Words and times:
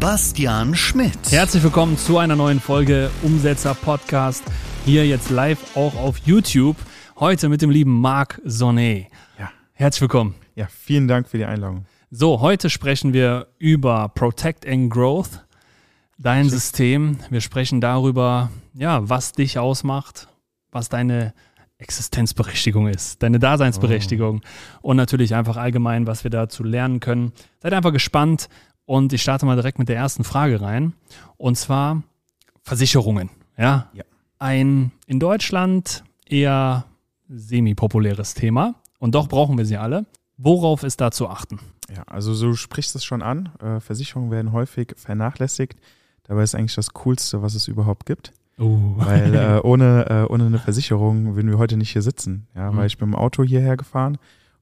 Bastian 0.00 0.74
Schmidt. 0.74 1.30
Herzlich 1.30 1.62
willkommen 1.62 1.98
zu 1.98 2.16
einer 2.16 2.34
neuen 2.34 2.58
Folge 2.58 3.10
Umsetzer 3.20 3.74
Podcast. 3.74 4.42
Hier 4.86 5.06
jetzt 5.06 5.28
live 5.28 5.76
auch 5.76 5.94
auf 5.94 6.16
YouTube. 6.24 6.78
Heute 7.18 7.50
mit 7.50 7.60
dem 7.60 7.68
lieben 7.68 8.00
Marc 8.00 8.40
Sonnet. 8.46 9.08
Ja. 9.38 9.50
Herzlich 9.74 10.00
willkommen. 10.00 10.36
Ja, 10.54 10.68
vielen 10.68 11.06
Dank 11.06 11.28
für 11.28 11.36
die 11.36 11.44
Einladung. 11.44 11.84
So, 12.10 12.40
heute 12.40 12.70
sprechen 12.70 13.12
wir 13.12 13.48
über 13.58 14.08
Protect 14.08 14.66
and 14.66 14.90
Growth, 14.90 15.44
dein 16.16 16.44
Schick. 16.44 16.52
System. 16.52 17.18
Wir 17.28 17.42
sprechen 17.42 17.82
darüber, 17.82 18.50
ja, 18.72 19.06
was 19.06 19.32
dich 19.32 19.58
ausmacht, 19.58 20.28
was 20.72 20.88
deine 20.88 21.34
Existenzberechtigung 21.76 22.88
ist, 22.88 23.22
deine 23.22 23.38
Daseinsberechtigung 23.38 24.40
und 24.82 24.96
natürlich 24.96 25.34
einfach 25.34 25.56
allgemein, 25.56 26.06
was 26.06 26.24
wir 26.24 26.30
dazu 26.30 26.62
lernen 26.62 27.00
können. 27.00 27.32
Seid 27.58 27.72
einfach 27.72 27.92
gespannt 27.92 28.48
und 28.90 29.12
ich 29.12 29.22
starte 29.22 29.46
mal 29.46 29.54
direkt 29.54 29.78
mit 29.78 29.88
der 29.88 29.94
ersten 29.96 30.24
Frage 30.24 30.60
rein 30.60 30.94
und 31.36 31.56
zwar 31.56 32.02
Versicherungen. 32.64 33.30
Ja, 33.56 33.88
Ja. 33.92 34.02
ein 34.40 34.90
in 35.06 35.20
Deutschland 35.20 36.02
eher 36.26 36.84
semi-populäres 37.28 38.34
Thema 38.34 38.74
und 38.98 39.14
doch 39.14 39.28
brauchen 39.28 39.56
wir 39.58 39.64
sie 39.64 39.76
alle. 39.76 40.06
Worauf 40.36 40.82
ist 40.82 41.00
da 41.00 41.10
zu 41.12 41.28
achten? 41.28 41.60
Ja, 41.94 42.02
also 42.04 42.34
so 42.34 42.54
sprichst 42.54 42.94
es 42.96 43.04
schon 43.04 43.22
an. 43.22 43.50
Äh, 43.62 43.78
Versicherungen 43.80 44.30
werden 44.32 44.52
häufig 44.52 44.94
vernachlässigt. 44.96 45.78
Dabei 46.24 46.42
ist 46.42 46.54
eigentlich 46.54 46.74
das 46.74 46.92
Coolste, 46.94 47.42
was 47.42 47.54
es 47.54 47.68
überhaupt 47.68 48.06
gibt. 48.06 48.32
Uh. 48.58 48.94
Weil 48.96 49.34
äh, 49.58 49.60
ohne, 49.62 50.06
äh, 50.28 50.32
ohne 50.32 50.46
eine 50.46 50.58
Versicherung 50.58 51.34
würden 51.36 51.50
wir 51.50 51.58
heute 51.58 51.76
nicht 51.76 51.90
hier 51.92 52.02
sitzen. 52.02 52.46
Ja, 52.56 52.70
Mhm. 52.72 52.76
weil 52.76 52.86
ich 52.86 52.98
bin 52.98 53.08
im 53.08 53.14
Auto 53.14 53.42
hierher 53.44 53.76
gefahren 53.76 54.18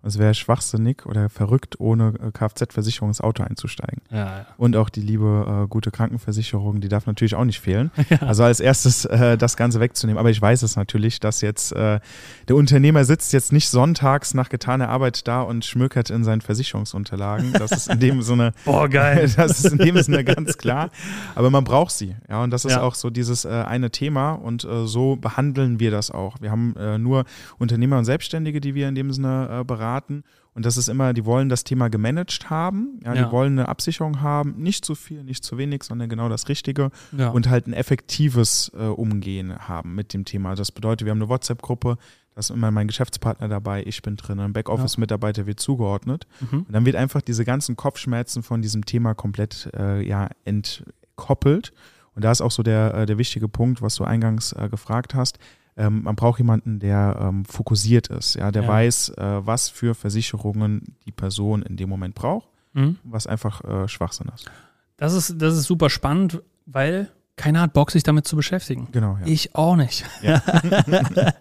es 0.08 0.18
wäre 0.18 0.34
schwachsinnig 0.34 1.06
oder 1.06 1.28
verrückt, 1.28 1.76
ohne 1.78 2.14
äh, 2.22 2.30
Kfz-Versicherung 2.32 3.10
ins 3.10 3.20
Auto 3.20 3.42
einzusteigen. 3.42 4.02
Ja, 4.10 4.16
ja. 4.18 4.46
Und 4.56 4.76
auch 4.76 4.88
die 4.88 5.00
liebe 5.00 5.64
äh, 5.64 5.68
gute 5.68 5.90
Krankenversicherung, 5.90 6.80
die 6.80 6.88
darf 6.88 7.06
natürlich 7.06 7.34
auch 7.34 7.44
nicht 7.44 7.60
fehlen. 7.60 7.90
Also 8.20 8.42
als 8.44 8.60
erstes 8.60 9.04
äh, 9.04 9.38
das 9.38 9.56
Ganze 9.56 9.80
wegzunehmen. 9.80 10.18
Aber 10.18 10.30
ich 10.30 10.40
weiß 10.42 10.62
es 10.62 10.76
natürlich, 10.76 11.20
dass 11.20 11.40
jetzt 11.40 11.72
äh, 11.72 12.00
der 12.48 12.56
Unternehmer 12.56 13.04
sitzt 13.04 13.32
jetzt 13.32 13.52
nicht 13.52 13.68
sonntags 13.68 14.34
nach 14.34 14.48
getaner 14.48 14.88
Arbeit 14.88 15.28
da 15.28 15.42
und 15.42 15.64
schmökert 15.64 16.10
in 16.10 16.24
seinen 16.24 16.40
Versicherungsunterlagen. 16.40 17.52
Das 17.52 17.72
ist 17.72 17.88
in 17.88 18.00
dem 18.00 18.22
Sinne, 18.22 18.52
Boah, 18.64 18.88
geil. 18.88 19.30
das 19.36 19.62
ist 19.64 19.72
in 19.72 19.78
dem 19.78 20.02
Sinne 20.02 20.24
ganz 20.24 20.58
klar. 20.58 20.90
Aber 21.34 21.50
man 21.50 21.64
braucht 21.64 21.92
sie. 21.92 22.16
Ja, 22.28 22.42
und 22.42 22.50
das 22.50 22.64
ist 22.64 22.72
Ja. 22.72 22.82
auch 22.82 22.94
so 22.94 23.10
dieses 23.10 23.44
äh, 23.44 23.48
eine 23.48 23.90
Thema. 23.90 24.32
Und 24.32 24.64
äh, 24.64 24.86
so 24.86 25.16
behandeln 25.16 25.80
wir 25.80 25.90
das 25.90 26.10
auch. 26.10 26.40
Wir 26.40 26.50
haben 26.50 26.74
nur 26.98 27.24
Unternehmer 27.58 27.98
und 27.98 28.04
Selbstständige, 28.04 28.60
die 28.60 28.74
wir 28.74 28.88
in 28.88 28.94
dem 28.94 29.12
Sinne 29.12 29.60
äh, 29.60 29.64
beraten. 29.98 30.24
Und 30.54 30.66
das 30.66 30.76
ist 30.76 30.88
immer, 30.88 31.12
die 31.12 31.24
wollen 31.24 31.48
das 31.48 31.62
Thema 31.64 31.88
gemanagt 31.88 32.50
haben. 32.50 33.00
Ja, 33.04 33.14
Ja. 33.14 33.26
Die 33.26 33.32
wollen 33.32 33.58
eine 33.58 33.68
Absicherung 33.68 34.20
haben. 34.22 34.56
Nicht 34.58 34.84
zu 34.84 34.94
viel, 34.94 35.22
nicht 35.22 35.44
zu 35.44 35.56
wenig, 35.58 35.84
sondern 35.84 36.08
genau 36.08 36.28
das 36.28 36.48
Richtige 36.48 36.90
Ja. 37.16 37.28
und 37.28 37.48
halt 37.48 37.66
ein 37.66 37.72
effektives 37.72 38.72
äh, 38.76 38.86
Umgehen 38.86 39.56
haben 39.68 39.94
mit 39.94 40.12
dem 40.14 40.24
Thema. 40.24 40.54
Das 40.54 40.72
bedeutet, 40.72 41.04
wir 41.06 41.10
haben 41.12 41.20
eine 41.22 41.28
WhatsApp-Gruppe, 41.28 41.96
da 42.34 42.40
ist 42.40 42.50
immer 42.50 42.70
mein 42.70 42.86
Geschäftspartner 42.88 43.48
dabei, 43.48 43.82
ich 43.84 44.00
bin 44.02 44.16
drin, 44.16 44.38
ein 44.40 44.52
Backoffice-Mitarbeiter 44.52 45.46
wird 45.46 45.60
zugeordnet. 45.60 46.26
Mhm. 46.40 46.60
Und 46.62 46.72
dann 46.72 46.86
wird 46.86 46.96
einfach 46.96 47.20
diese 47.22 47.44
ganzen 47.44 47.76
Kopfschmerzen 47.76 48.42
von 48.42 48.62
diesem 48.62 48.84
Thema 48.84 49.14
komplett 49.14 49.70
äh, 49.76 50.06
ja, 50.06 50.28
entkoppelt. 50.44 51.72
Und 52.14 52.24
da 52.24 52.32
ist 52.32 52.40
auch 52.40 52.50
so 52.50 52.62
der, 52.62 52.94
äh, 52.94 53.06
der 53.06 53.18
wichtige 53.18 53.48
Punkt, 53.48 53.80
was 53.82 53.94
du 53.96 54.04
eingangs 54.04 54.52
äh, 54.52 54.68
gefragt 54.68 55.14
hast. 55.14 55.38
Ähm, 55.78 56.02
man 56.02 56.16
braucht 56.16 56.38
jemanden, 56.38 56.80
der 56.80 57.16
ähm, 57.20 57.44
fokussiert 57.44 58.08
ist, 58.08 58.34
ja, 58.34 58.50
der 58.50 58.62
Ja. 58.64 58.68
weiß, 58.68 59.10
äh, 59.10 59.46
was 59.46 59.68
für 59.70 59.94
Versicherungen 59.94 60.96
die 61.06 61.12
Person 61.12 61.62
in 61.62 61.76
dem 61.76 61.88
Moment 61.88 62.14
braucht, 62.14 62.48
Mhm. 62.74 62.98
was 63.04 63.26
einfach 63.26 63.62
äh, 63.64 63.88
Schwachsinn 63.88 64.28
ist. 64.34 64.50
Das 64.96 65.14
ist, 65.14 65.40
das 65.40 65.54
ist 65.56 65.64
super 65.64 65.88
spannend, 65.88 66.42
weil 66.66 67.08
keiner 67.36 67.60
hat 67.60 67.72
Bock, 67.72 67.92
sich 67.92 68.02
damit 68.02 68.26
zu 68.26 68.34
beschäftigen. 68.34 68.88
Genau, 68.90 69.16
ja. 69.20 69.26
Ich 69.26 69.54
auch 69.54 69.76
nicht. 69.76 70.04
Ja. 70.22 70.42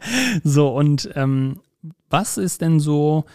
so, 0.43 0.69
und 0.75 1.09
ähm, 1.15 1.59
was 2.09 2.37
ist 2.37 2.61
denn 2.61 2.79
so 2.79 3.25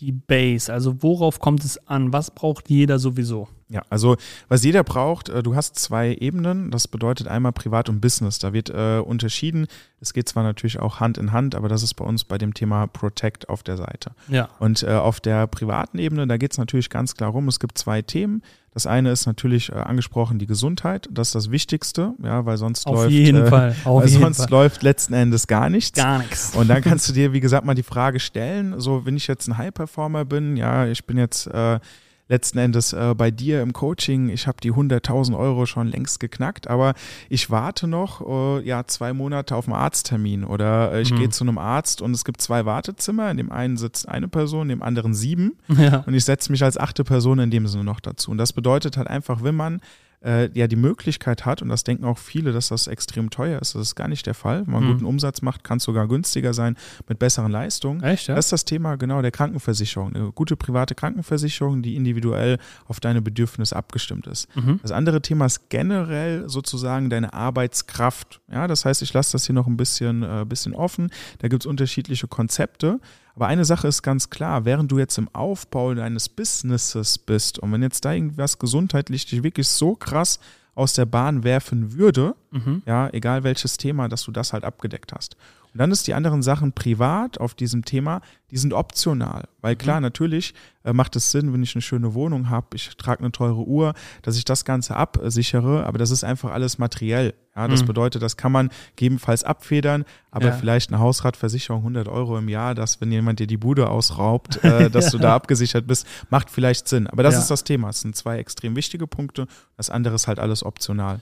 die 0.00 0.12
Base? 0.12 0.72
Also 0.72 1.02
worauf 1.02 1.40
kommt 1.40 1.64
es 1.64 1.86
an? 1.88 2.12
Was 2.12 2.30
braucht 2.30 2.70
jeder 2.70 2.98
sowieso? 2.98 3.48
Ja, 3.70 3.82
also 3.90 4.16
was 4.48 4.64
jeder 4.64 4.82
braucht, 4.82 5.28
äh, 5.28 5.42
du 5.42 5.54
hast 5.54 5.76
zwei 5.76 6.14
Ebenen. 6.14 6.70
Das 6.70 6.88
bedeutet 6.88 7.28
einmal 7.28 7.52
Privat 7.52 7.88
und 7.88 8.00
Business. 8.00 8.38
Da 8.38 8.52
wird 8.52 8.70
äh, 8.70 9.00
unterschieden. 9.04 9.66
Es 10.00 10.14
geht 10.14 10.28
zwar 10.28 10.42
natürlich 10.42 10.80
auch 10.80 11.00
Hand 11.00 11.18
in 11.18 11.32
Hand, 11.32 11.54
aber 11.54 11.68
das 11.68 11.82
ist 11.82 11.94
bei 11.94 12.04
uns 12.04 12.24
bei 12.24 12.38
dem 12.38 12.54
Thema 12.54 12.86
Protect 12.86 13.48
auf 13.48 13.62
der 13.62 13.76
Seite. 13.76 14.12
Ja. 14.28 14.48
Und 14.58 14.82
äh, 14.82 14.92
auf 14.92 15.20
der 15.20 15.46
privaten 15.46 15.98
Ebene, 15.98 16.26
da 16.26 16.38
geht 16.38 16.52
es 16.52 16.58
natürlich 16.58 16.88
ganz 16.88 17.14
klar 17.14 17.30
rum. 17.30 17.48
Es 17.48 17.60
gibt 17.60 17.76
zwei 17.76 18.00
Themen. 18.00 18.42
Das 18.78 18.86
eine 18.86 19.10
ist 19.10 19.26
natürlich 19.26 19.72
äh, 19.72 19.74
angesprochen 19.74 20.38
die 20.38 20.46
Gesundheit. 20.46 21.08
Das 21.10 21.30
ist 21.30 21.34
das 21.34 21.50
Wichtigste, 21.50 22.14
ja, 22.22 22.46
weil 22.46 22.58
sonst 22.58 22.86
Auf 22.86 22.94
läuft 22.94 23.10
jeden 23.10 23.46
äh, 23.46 23.46
Fall. 23.48 23.74
Auf 23.84 24.02
weil 24.02 24.08
jeden 24.08 24.22
sonst 24.22 24.36
Fall. 24.36 24.50
läuft 24.50 24.84
letzten 24.84 25.14
Endes 25.14 25.48
gar 25.48 25.68
nichts. 25.68 25.98
Gar 25.98 26.20
nichts. 26.20 26.54
Und 26.54 26.68
dann 26.68 26.80
kannst 26.80 27.08
du 27.08 27.12
dir, 27.12 27.32
wie 27.32 27.40
gesagt, 27.40 27.64
mal 27.66 27.74
die 27.74 27.82
Frage 27.82 28.20
stellen, 28.20 28.78
so 28.78 29.04
wenn 29.04 29.16
ich 29.16 29.26
jetzt 29.26 29.48
ein 29.48 29.58
High-Performer 29.58 30.24
bin, 30.26 30.56
ja, 30.56 30.86
ich 30.86 31.04
bin 31.06 31.18
jetzt 31.18 31.48
äh, 31.48 31.80
letzten 32.28 32.58
Endes 32.58 32.92
äh, 32.92 33.14
bei 33.16 33.30
dir 33.30 33.62
im 33.62 33.72
Coaching, 33.72 34.28
ich 34.28 34.46
habe 34.46 34.58
die 34.62 34.72
100.000 34.72 35.36
Euro 35.36 35.64
schon 35.66 35.88
längst 35.88 36.20
geknackt, 36.20 36.68
aber 36.68 36.94
ich 37.28 37.50
warte 37.50 37.86
noch 37.86 38.20
äh, 38.60 38.66
ja 38.66 38.84
zwei 38.86 39.12
Monate 39.12 39.56
auf 39.56 39.66
einen 39.66 39.74
Arzttermin 39.76 40.44
oder 40.44 40.92
äh, 40.92 41.00
ich 41.02 41.10
Mhm. 41.12 41.16
gehe 41.16 41.28
zu 41.30 41.44
einem 41.44 41.58
Arzt 41.58 42.02
und 42.02 42.12
es 42.12 42.24
gibt 42.24 42.40
zwei 42.42 42.64
Wartezimmer, 42.66 43.30
in 43.30 43.36
dem 43.38 43.50
einen 43.50 43.76
sitzt 43.76 44.08
eine 44.08 44.28
Person, 44.28 44.62
in 44.70 44.78
dem 44.78 44.82
anderen 44.82 45.14
sieben 45.14 45.56
Ja. 45.68 46.04
und 46.06 46.14
ich 46.14 46.24
setze 46.24 46.52
mich 46.52 46.62
als 46.62 46.76
achte 46.78 47.02
Person 47.04 47.38
in 47.38 47.50
dem 47.50 47.66
Sinne 47.66 47.84
noch 47.84 48.00
dazu. 48.00 48.30
Und 48.30 48.38
das 48.38 48.52
bedeutet 48.52 48.96
halt 48.96 49.08
einfach, 49.08 49.42
wenn 49.42 49.54
man 49.56 49.80
äh, 50.24 50.50
ja 50.52 50.66
die 50.66 50.76
Möglichkeit 50.76 51.46
hat, 51.46 51.62
und 51.62 51.68
das 51.68 51.84
denken 51.84 52.04
auch 52.04 52.18
viele, 52.18 52.52
dass 52.52 52.68
das 52.68 52.86
extrem 52.88 53.30
teuer 53.30 53.60
ist, 53.60 53.74
das 53.74 53.82
ist 53.82 53.94
gar 53.94 54.08
nicht 54.08 54.26
der 54.26 54.34
Fall. 54.34 54.66
Wenn 54.66 54.72
man 54.74 54.84
Mhm. 54.84 54.92
guten 54.94 55.04
Umsatz 55.06 55.42
macht, 55.42 55.62
kann 55.64 55.78
es 55.78 55.84
sogar 55.84 56.08
günstiger 56.08 56.52
sein 56.54 56.76
mit 57.08 57.18
besseren 57.18 57.52
Leistungen. 57.52 58.02
Echt, 58.02 58.26
ja? 58.28 58.34
Das 58.34 58.46
ist 58.46 58.52
das 58.52 58.64
Thema 58.64 58.96
genau 58.96 59.22
der 59.22 59.30
Krankenversicherung. 59.30 60.14
Eine 60.14 60.32
gute 60.32 60.56
private 60.56 60.94
Krankenversicherung, 60.94 61.82
die 61.82 61.94
individuell 61.96 62.58
auf 62.86 62.98
deine 63.00 63.22
Bedürfnisse 63.22 63.76
abgestimmt 63.76 64.26
ist. 64.26 64.48
Mhm. 64.56 64.80
Das 64.82 64.90
andere 64.92 65.22
Thema 65.22 65.46
ist 65.46 65.68
generell 65.70 66.48
sozusagen 66.48 67.10
deine 67.10 67.32
Arbeitskraft. 67.32 68.40
Ja, 68.50 68.66
das 68.66 68.84
heißt, 68.84 69.02
ich 69.02 69.12
lasse 69.12 69.32
das 69.32 69.46
hier 69.46 69.54
noch 69.54 69.66
ein 69.66 69.76
bisschen, 69.76 70.22
äh, 70.22 70.44
bisschen 70.46 70.74
offen. 70.74 71.10
Da 71.38 71.48
gibt 71.48 71.62
es 71.62 71.66
unterschiedliche 71.66 72.26
Konzepte. 72.28 73.00
Aber 73.38 73.46
eine 73.46 73.64
Sache 73.64 73.86
ist 73.86 74.02
ganz 74.02 74.30
klar, 74.30 74.64
während 74.64 74.90
du 74.90 74.98
jetzt 74.98 75.16
im 75.16 75.28
Aufbau 75.32 75.94
deines 75.94 76.28
Businesses 76.28 77.18
bist 77.18 77.60
und 77.60 77.70
wenn 77.70 77.82
jetzt 77.82 78.04
da 78.04 78.12
irgendwas 78.12 78.58
gesundheitlich 78.58 79.26
dich 79.26 79.44
wirklich 79.44 79.68
so 79.68 79.94
krass 79.94 80.40
aus 80.74 80.94
der 80.94 81.06
Bahn 81.06 81.44
werfen 81.44 81.92
würde, 81.92 82.34
Mhm. 82.50 82.82
ja, 82.84 83.08
egal 83.12 83.44
welches 83.44 83.76
Thema, 83.76 84.08
dass 84.08 84.24
du 84.24 84.32
das 84.32 84.52
halt 84.52 84.64
abgedeckt 84.64 85.12
hast. 85.12 85.36
Und 85.72 85.78
dann 85.80 85.90
ist 85.92 86.06
die 86.06 86.14
anderen 86.14 86.42
Sachen 86.42 86.72
privat 86.72 87.38
auf 87.38 87.54
diesem 87.54 87.84
Thema, 87.84 88.20
die 88.50 88.56
sind 88.56 88.72
optional. 88.72 89.46
Weil 89.60 89.76
klar, 89.76 90.00
natürlich 90.00 90.54
äh, 90.82 90.92
macht 90.92 91.14
es 91.16 91.30
Sinn, 91.30 91.52
wenn 91.52 91.62
ich 91.62 91.74
eine 91.74 91.82
schöne 91.82 92.14
Wohnung 92.14 92.48
habe, 92.48 92.68
ich 92.74 92.96
trage 92.96 93.20
eine 93.20 93.30
teure 93.32 93.66
Uhr, 93.66 93.92
dass 94.22 94.36
ich 94.36 94.44
das 94.44 94.64
Ganze 94.64 94.96
absichere, 94.96 95.84
aber 95.86 95.98
das 95.98 96.10
ist 96.10 96.24
einfach 96.24 96.50
alles 96.52 96.78
materiell. 96.78 97.34
Ja, 97.54 97.68
das 97.68 97.82
Mhm. 97.82 97.86
bedeutet, 97.86 98.22
das 98.22 98.36
kann 98.36 98.52
man 98.52 98.70
gegebenenfalls 98.96 99.44
abfedern, 99.44 100.04
aber 100.30 100.46
Ja. 100.46 100.52
vielleicht 100.52 100.90
eine 100.90 101.00
Hausratversicherung 101.00 101.82
100 101.82 102.08
Euro 102.08 102.38
im 102.38 102.48
Jahr, 102.48 102.74
dass 102.74 103.00
wenn 103.00 103.12
jemand 103.12 103.38
dir 103.40 103.46
die 103.46 103.56
Bude 103.56 103.90
ausraubt, 103.90 104.56
äh, 104.64 104.90
dass 104.90 105.10
du 105.10 105.18
da 105.18 105.34
abgesichert 105.34 105.86
bist, 105.86 106.06
macht 106.30 106.50
vielleicht 106.50 106.88
Sinn. 106.88 107.06
Aber 107.08 107.22
das 107.22 107.34
Ja. 107.34 107.40
ist 107.40 107.50
das 107.50 107.64
Thema. 107.64 107.90
Es 107.90 108.00
sind 108.00 108.16
zwei 108.16 108.38
extrem 108.38 108.74
wichtige 108.76 109.06
Punkte. 109.06 109.46
Das 109.76 109.90
andere 109.90 110.14
ist 110.14 110.26
halt 110.28 110.38
alles 110.38 110.64
optional. 110.64 111.20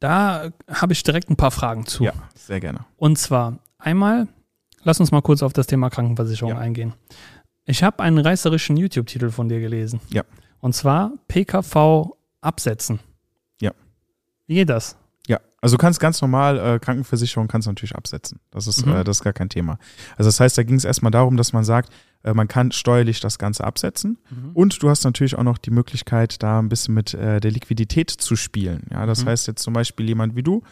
Da 0.00 0.50
habe 0.68 0.92
ich 0.92 1.02
direkt 1.02 1.28
ein 1.30 1.36
paar 1.36 1.50
Fragen 1.50 1.84
zu. 1.86 2.04
Ja, 2.04 2.12
sehr 2.34 2.60
gerne. 2.60 2.80
Und 2.96 3.18
zwar 3.18 3.58
einmal, 3.78 4.28
lass 4.82 5.00
uns 5.00 5.10
mal 5.10 5.22
kurz 5.22 5.42
auf 5.42 5.52
das 5.52 5.66
Thema 5.66 5.90
Krankenversicherung 5.90 6.52
Ja. 6.54 6.58
eingehen. 6.58 6.94
Ich 7.64 7.82
habe 7.82 8.02
einen 8.02 8.18
reißerischen 8.18 8.76
YouTube-Titel 8.76 9.30
von 9.30 9.48
dir 9.48 9.60
gelesen. 9.60 10.00
Ja. 10.10 10.22
Und 10.60 10.74
zwar 10.74 11.12
PKV 11.28 12.12
absetzen. 12.40 13.00
Ja. 13.60 13.72
Wie 14.46 14.54
geht 14.54 14.68
das? 14.70 14.96
Ja, 15.26 15.38
also 15.60 15.76
du 15.76 15.80
kannst 15.80 16.00
ganz 16.00 16.22
normal, 16.22 16.58
äh, 16.58 16.78
Krankenversicherung 16.78 17.46
kannst 17.48 17.66
du 17.66 17.70
natürlich 17.70 17.94
absetzen. 17.94 18.40
Das 18.50 18.66
ist, 18.66 18.86
Mhm. 18.86 18.92
äh, 18.94 19.04
das 19.04 19.18
ist 19.18 19.24
gar 19.24 19.34
kein 19.34 19.50
Thema. 19.50 19.78
Also 20.16 20.28
das 20.28 20.40
heißt, 20.40 20.56
da 20.56 20.62
ging 20.62 20.76
es 20.76 20.84
erstmal 20.84 21.10
darum, 21.10 21.36
dass 21.36 21.52
man 21.52 21.64
sagt, 21.64 21.92
äh, 22.24 22.32
man 22.32 22.48
kann 22.48 22.72
steuerlich 22.72 23.20
das 23.20 23.38
Ganze 23.38 23.64
absetzen 23.64 24.18
Mhm. 24.30 24.50
und 24.54 24.82
du 24.82 24.88
hast 24.88 25.04
natürlich 25.04 25.36
auch 25.36 25.42
noch 25.44 25.58
die 25.58 25.70
Möglichkeit, 25.70 26.42
da 26.42 26.58
ein 26.58 26.70
bisschen 26.70 26.94
mit 26.94 27.12
äh, 27.12 27.38
der 27.40 27.50
Liquidität 27.50 28.10
zu 28.10 28.34
spielen. 28.34 28.86
Ja, 28.90 29.04
das 29.04 29.24
Mhm. 29.24 29.28
heißt 29.28 29.46
jetzt 29.46 29.62
zum 29.62 29.74
Beispiel 29.74 30.08
jemand 30.08 30.34
wie 30.34 30.42
du, 30.42 30.62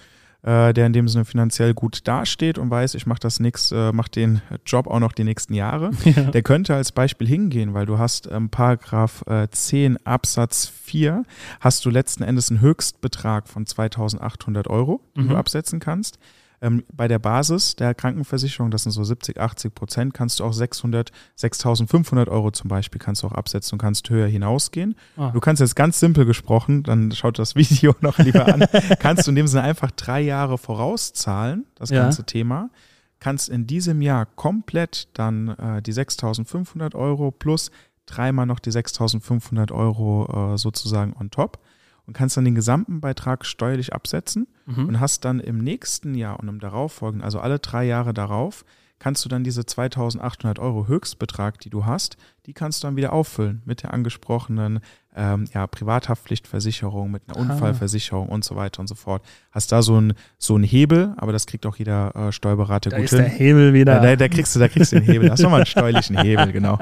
äh, 0.46 0.72
der 0.72 0.86
in 0.86 0.92
dem 0.92 1.08
Sinne 1.08 1.24
finanziell 1.24 1.74
gut 1.74 2.06
dasteht 2.06 2.56
und 2.56 2.70
weiß, 2.70 2.94
ich 2.94 3.06
mache 3.06 3.18
das 3.18 3.40
nächste, 3.40 3.88
äh, 3.88 3.92
mache 3.92 4.10
den 4.10 4.40
Job 4.64 4.86
auch 4.86 5.00
noch 5.00 5.12
die 5.12 5.24
nächsten 5.24 5.54
Jahre, 5.54 5.90
ja. 6.04 6.22
der 6.22 6.42
könnte 6.42 6.74
als 6.74 6.92
Beispiel 6.92 7.26
hingehen, 7.26 7.74
weil 7.74 7.84
du 7.84 7.98
hast 7.98 8.28
ähm, 8.30 8.48
Paragraph 8.48 9.24
äh, 9.26 9.48
10 9.50 10.06
Absatz 10.06 10.66
4, 10.84 11.24
hast 11.60 11.84
du 11.84 11.90
letzten 11.90 12.22
Endes 12.22 12.50
einen 12.50 12.60
Höchstbetrag 12.60 13.48
von 13.48 13.66
2800 13.66 14.68
Euro, 14.68 15.00
den 15.16 15.24
mhm. 15.24 15.30
du 15.30 15.36
absetzen 15.36 15.80
kannst. 15.80 16.18
Ähm, 16.66 16.84
bei 16.92 17.06
der 17.06 17.18
Basis 17.18 17.76
der 17.76 17.94
Krankenversicherung, 17.94 18.70
das 18.70 18.82
sind 18.82 18.92
so 18.92 19.04
70, 19.04 19.40
80 19.40 19.74
Prozent, 19.74 20.14
kannst 20.14 20.40
du 20.40 20.44
auch 20.44 20.52
600, 20.52 21.12
6500 21.36 22.28
Euro 22.28 22.50
zum 22.50 22.68
Beispiel 22.68 23.00
kannst 23.00 23.22
du 23.22 23.28
auch 23.28 23.32
absetzen 23.32 23.76
und 23.76 23.78
kannst 23.78 24.10
höher 24.10 24.26
hinausgehen. 24.26 24.96
Ah. 25.16 25.30
Du 25.30 25.40
kannst 25.40 25.60
jetzt 25.60 25.76
ganz 25.76 26.00
simpel 26.00 26.24
gesprochen, 26.24 26.82
dann 26.82 27.12
schaut 27.12 27.38
das 27.38 27.54
Video 27.56 27.94
noch 28.00 28.18
lieber 28.18 28.52
an, 28.52 28.64
kannst 28.98 29.26
du 29.26 29.30
in 29.30 29.36
dem 29.36 29.46
Sinne 29.46 29.62
einfach 29.62 29.90
drei 29.92 30.20
Jahre 30.20 30.58
vorauszahlen, 30.58 31.66
das 31.76 31.90
ja. 31.90 32.02
ganze 32.02 32.24
Thema 32.24 32.70
kannst 33.18 33.48
in 33.48 33.66
diesem 33.66 34.02
Jahr 34.02 34.26
komplett 34.26 35.08
dann 35.14 35.48
äh, 35.48 35.80
die 35.80 35.94
6.500 35.94 36.94
Euro 36.94 37.30
plus 37.30 37.70
dreimal 38.04 38.44
noch 38.44 38.60
die 38.60 38.70
6.500 38.70 39.72
Euro 39.72 40.52
äh, 40.54 40.58
sozusagen 40.58 41.14
on 41.18 41.30
top 41.30 41.58
und 42.06 42.14
kannst 42.14 42.36
dann 42.36 42.44
den 42.44 42.54
gesamten 42.54 43.00
Beitrag 43.00 43.44
steuerlich 43.44 43.92
absetzen 43.92 44.46
mhm. 44.66 44.88
und 44.88 45.00
hast 45.00 45.24
dann 45.24 45.40
im 45.40 45.58
nächsten 45.58 46.14
Jahr 46.14 46.38
und 46.40 46.48
im 46.48 46.60
darauffolgenden, 46.60 47.24
also 47.24 47.40
alle 47.40 47.58
drei 47.58 47.84
Jahre 47.84 48.14
darauf, 48.14 48.64
kannst 48.98 49.24
du 49.24 49.28
dann 49.28 49.44
diese 49.44 49.66
2800 49.66 50.58
Euro 50.58 50.86
Höchstbetrag, 50.86 51.60
die 51.60 51.70
du 51.70 51.84
hast, 51.84 52.16
die 52.46 52.54
kannst 52.54 52.82
du 52.82 52.86
dann 52.86 52.96
wieder 52.96 53.12
auffüllen 53.12 53.60
mit 53.64 53.82
der 53.82 53.92
angesprochenen 53.92 54.80
ähm, 55.14 55.46
ja, 55.52 55.66
Privathaftpflichtversicherung, 55.66 57.10
mit 57.10 57.22
einer 57.26 57.36
ah. 57.36 57.40
Unfallversicherung 57.40 58.28
und 58.28 58.44
so 58.44 58.56
weiter 58.56 58.80
und 58.80 58.86
so 58.86 58.94
fort. 58.94 59.22
Hast 59.50 59.72
da 59.72 59.82
so 59.82 59.96
einen 59.96 60.14
so 60.38 60.54
einen 60.54 60.64
Hebel, 60.64 61.12
aber 61.16 61.32
das 61.32 61.46
kriegt 61.46 61.66
auch 61.66 61.76
jeder 61.76 62.14
äh, 62.16 62.32
Steuerberater 62.32 62.90
da 62.90 62.96
gut 62.96 63.06
ist 63.06 63.10
hin. 63.10 63.20
der 63.20 63.28
Hebel 63.28 63.74
wieder. 63.74 64.00
Da, 64.00 64.16
da, 64.16 64.28
kriegst 64.28 64.54
du, 64.54 64.60
da 64.60 64.68
kriegst 64.68 64.92
du 64.92 64.96
den 64.96 65.04
Hebel. 65.04 65.28
Da 65.28 65.32
hast 65.32 65.42
du 65.42 65.48
mal 65.48 65.56
einen 65.56 65.66
steuerlichen 65.66 66.16
Hebel, 66.18 66.52
genau. 66.52 66.78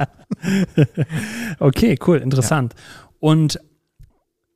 okay, 1.58 1.98
cool, 2.06 2.18
interessant. 2.18 2.74
Ja. 2.74 3.08
Und 3.20 3.58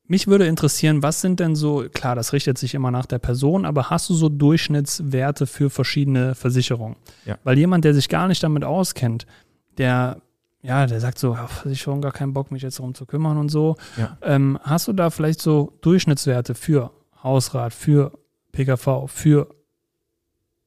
mich 0.08 0.26
würde 0.26 0.46
interessieren, 0.46 1.02
was 1.02 1.20
sind 1.20 1.38
denn 1.38 1.54
so, 1.54 1.86
klar, 1.92 2.16
das 2.16 2.32
richtet 2.32 2.56
sich 2.56 2.74
immer 2.74 2.90
nach 2.90 3.06
der 3.06 3.18
Person, 3.18 3.66
aber 3.66 3.90
hast 3.90 4.08
du 4.08 4.14
so 4.14 4.30
Durchschnittswerte 4.30 5.46
für 5.46 5.68
verschiedene 5.68 6.34
Versicherungen? 6.34 6.96
Ja. 7.26 7.38
Weil 7.44 7.58
jemand, 7.58 7.84
der 7.84 7.94
sich 7.94 8.08
gar 8.08 8.26
nicht 8.26 8.42
damit 8.42 8.64
auskennt, 8.64 9.26
der, 9.76 10.22
ja, 10.62 10.86
der 10.86 11.00
sagt 11.00 11.18
so, 11.18 11.34
Versicherung, 11.34 12.00
gar 12.00 12.12
keinen 12.12 12.32
Bock, 12.32 12.50
mich 12.50 12.62
jetzt 12.62 12.78
darum 12.78 12.94
zu 12.94 13.04
kümmern 13.04 13.36
und 13.36 13.50
so. 13.50 13.76
Ja. 13.98 14.16
Ähm, 14.22 14.58
hast 14.62 14.88
du 14.88 14.94
da 14.94 15.10
vielleicht 15.10 15.42
so 15.42 15.74
Durchschnittswerte 15.82 16.54
für 16.54 16.90
Hausrat, 17.22 17.74
für 17.74 18.12
PKV, 18.52 19.08
für 19.08 19.54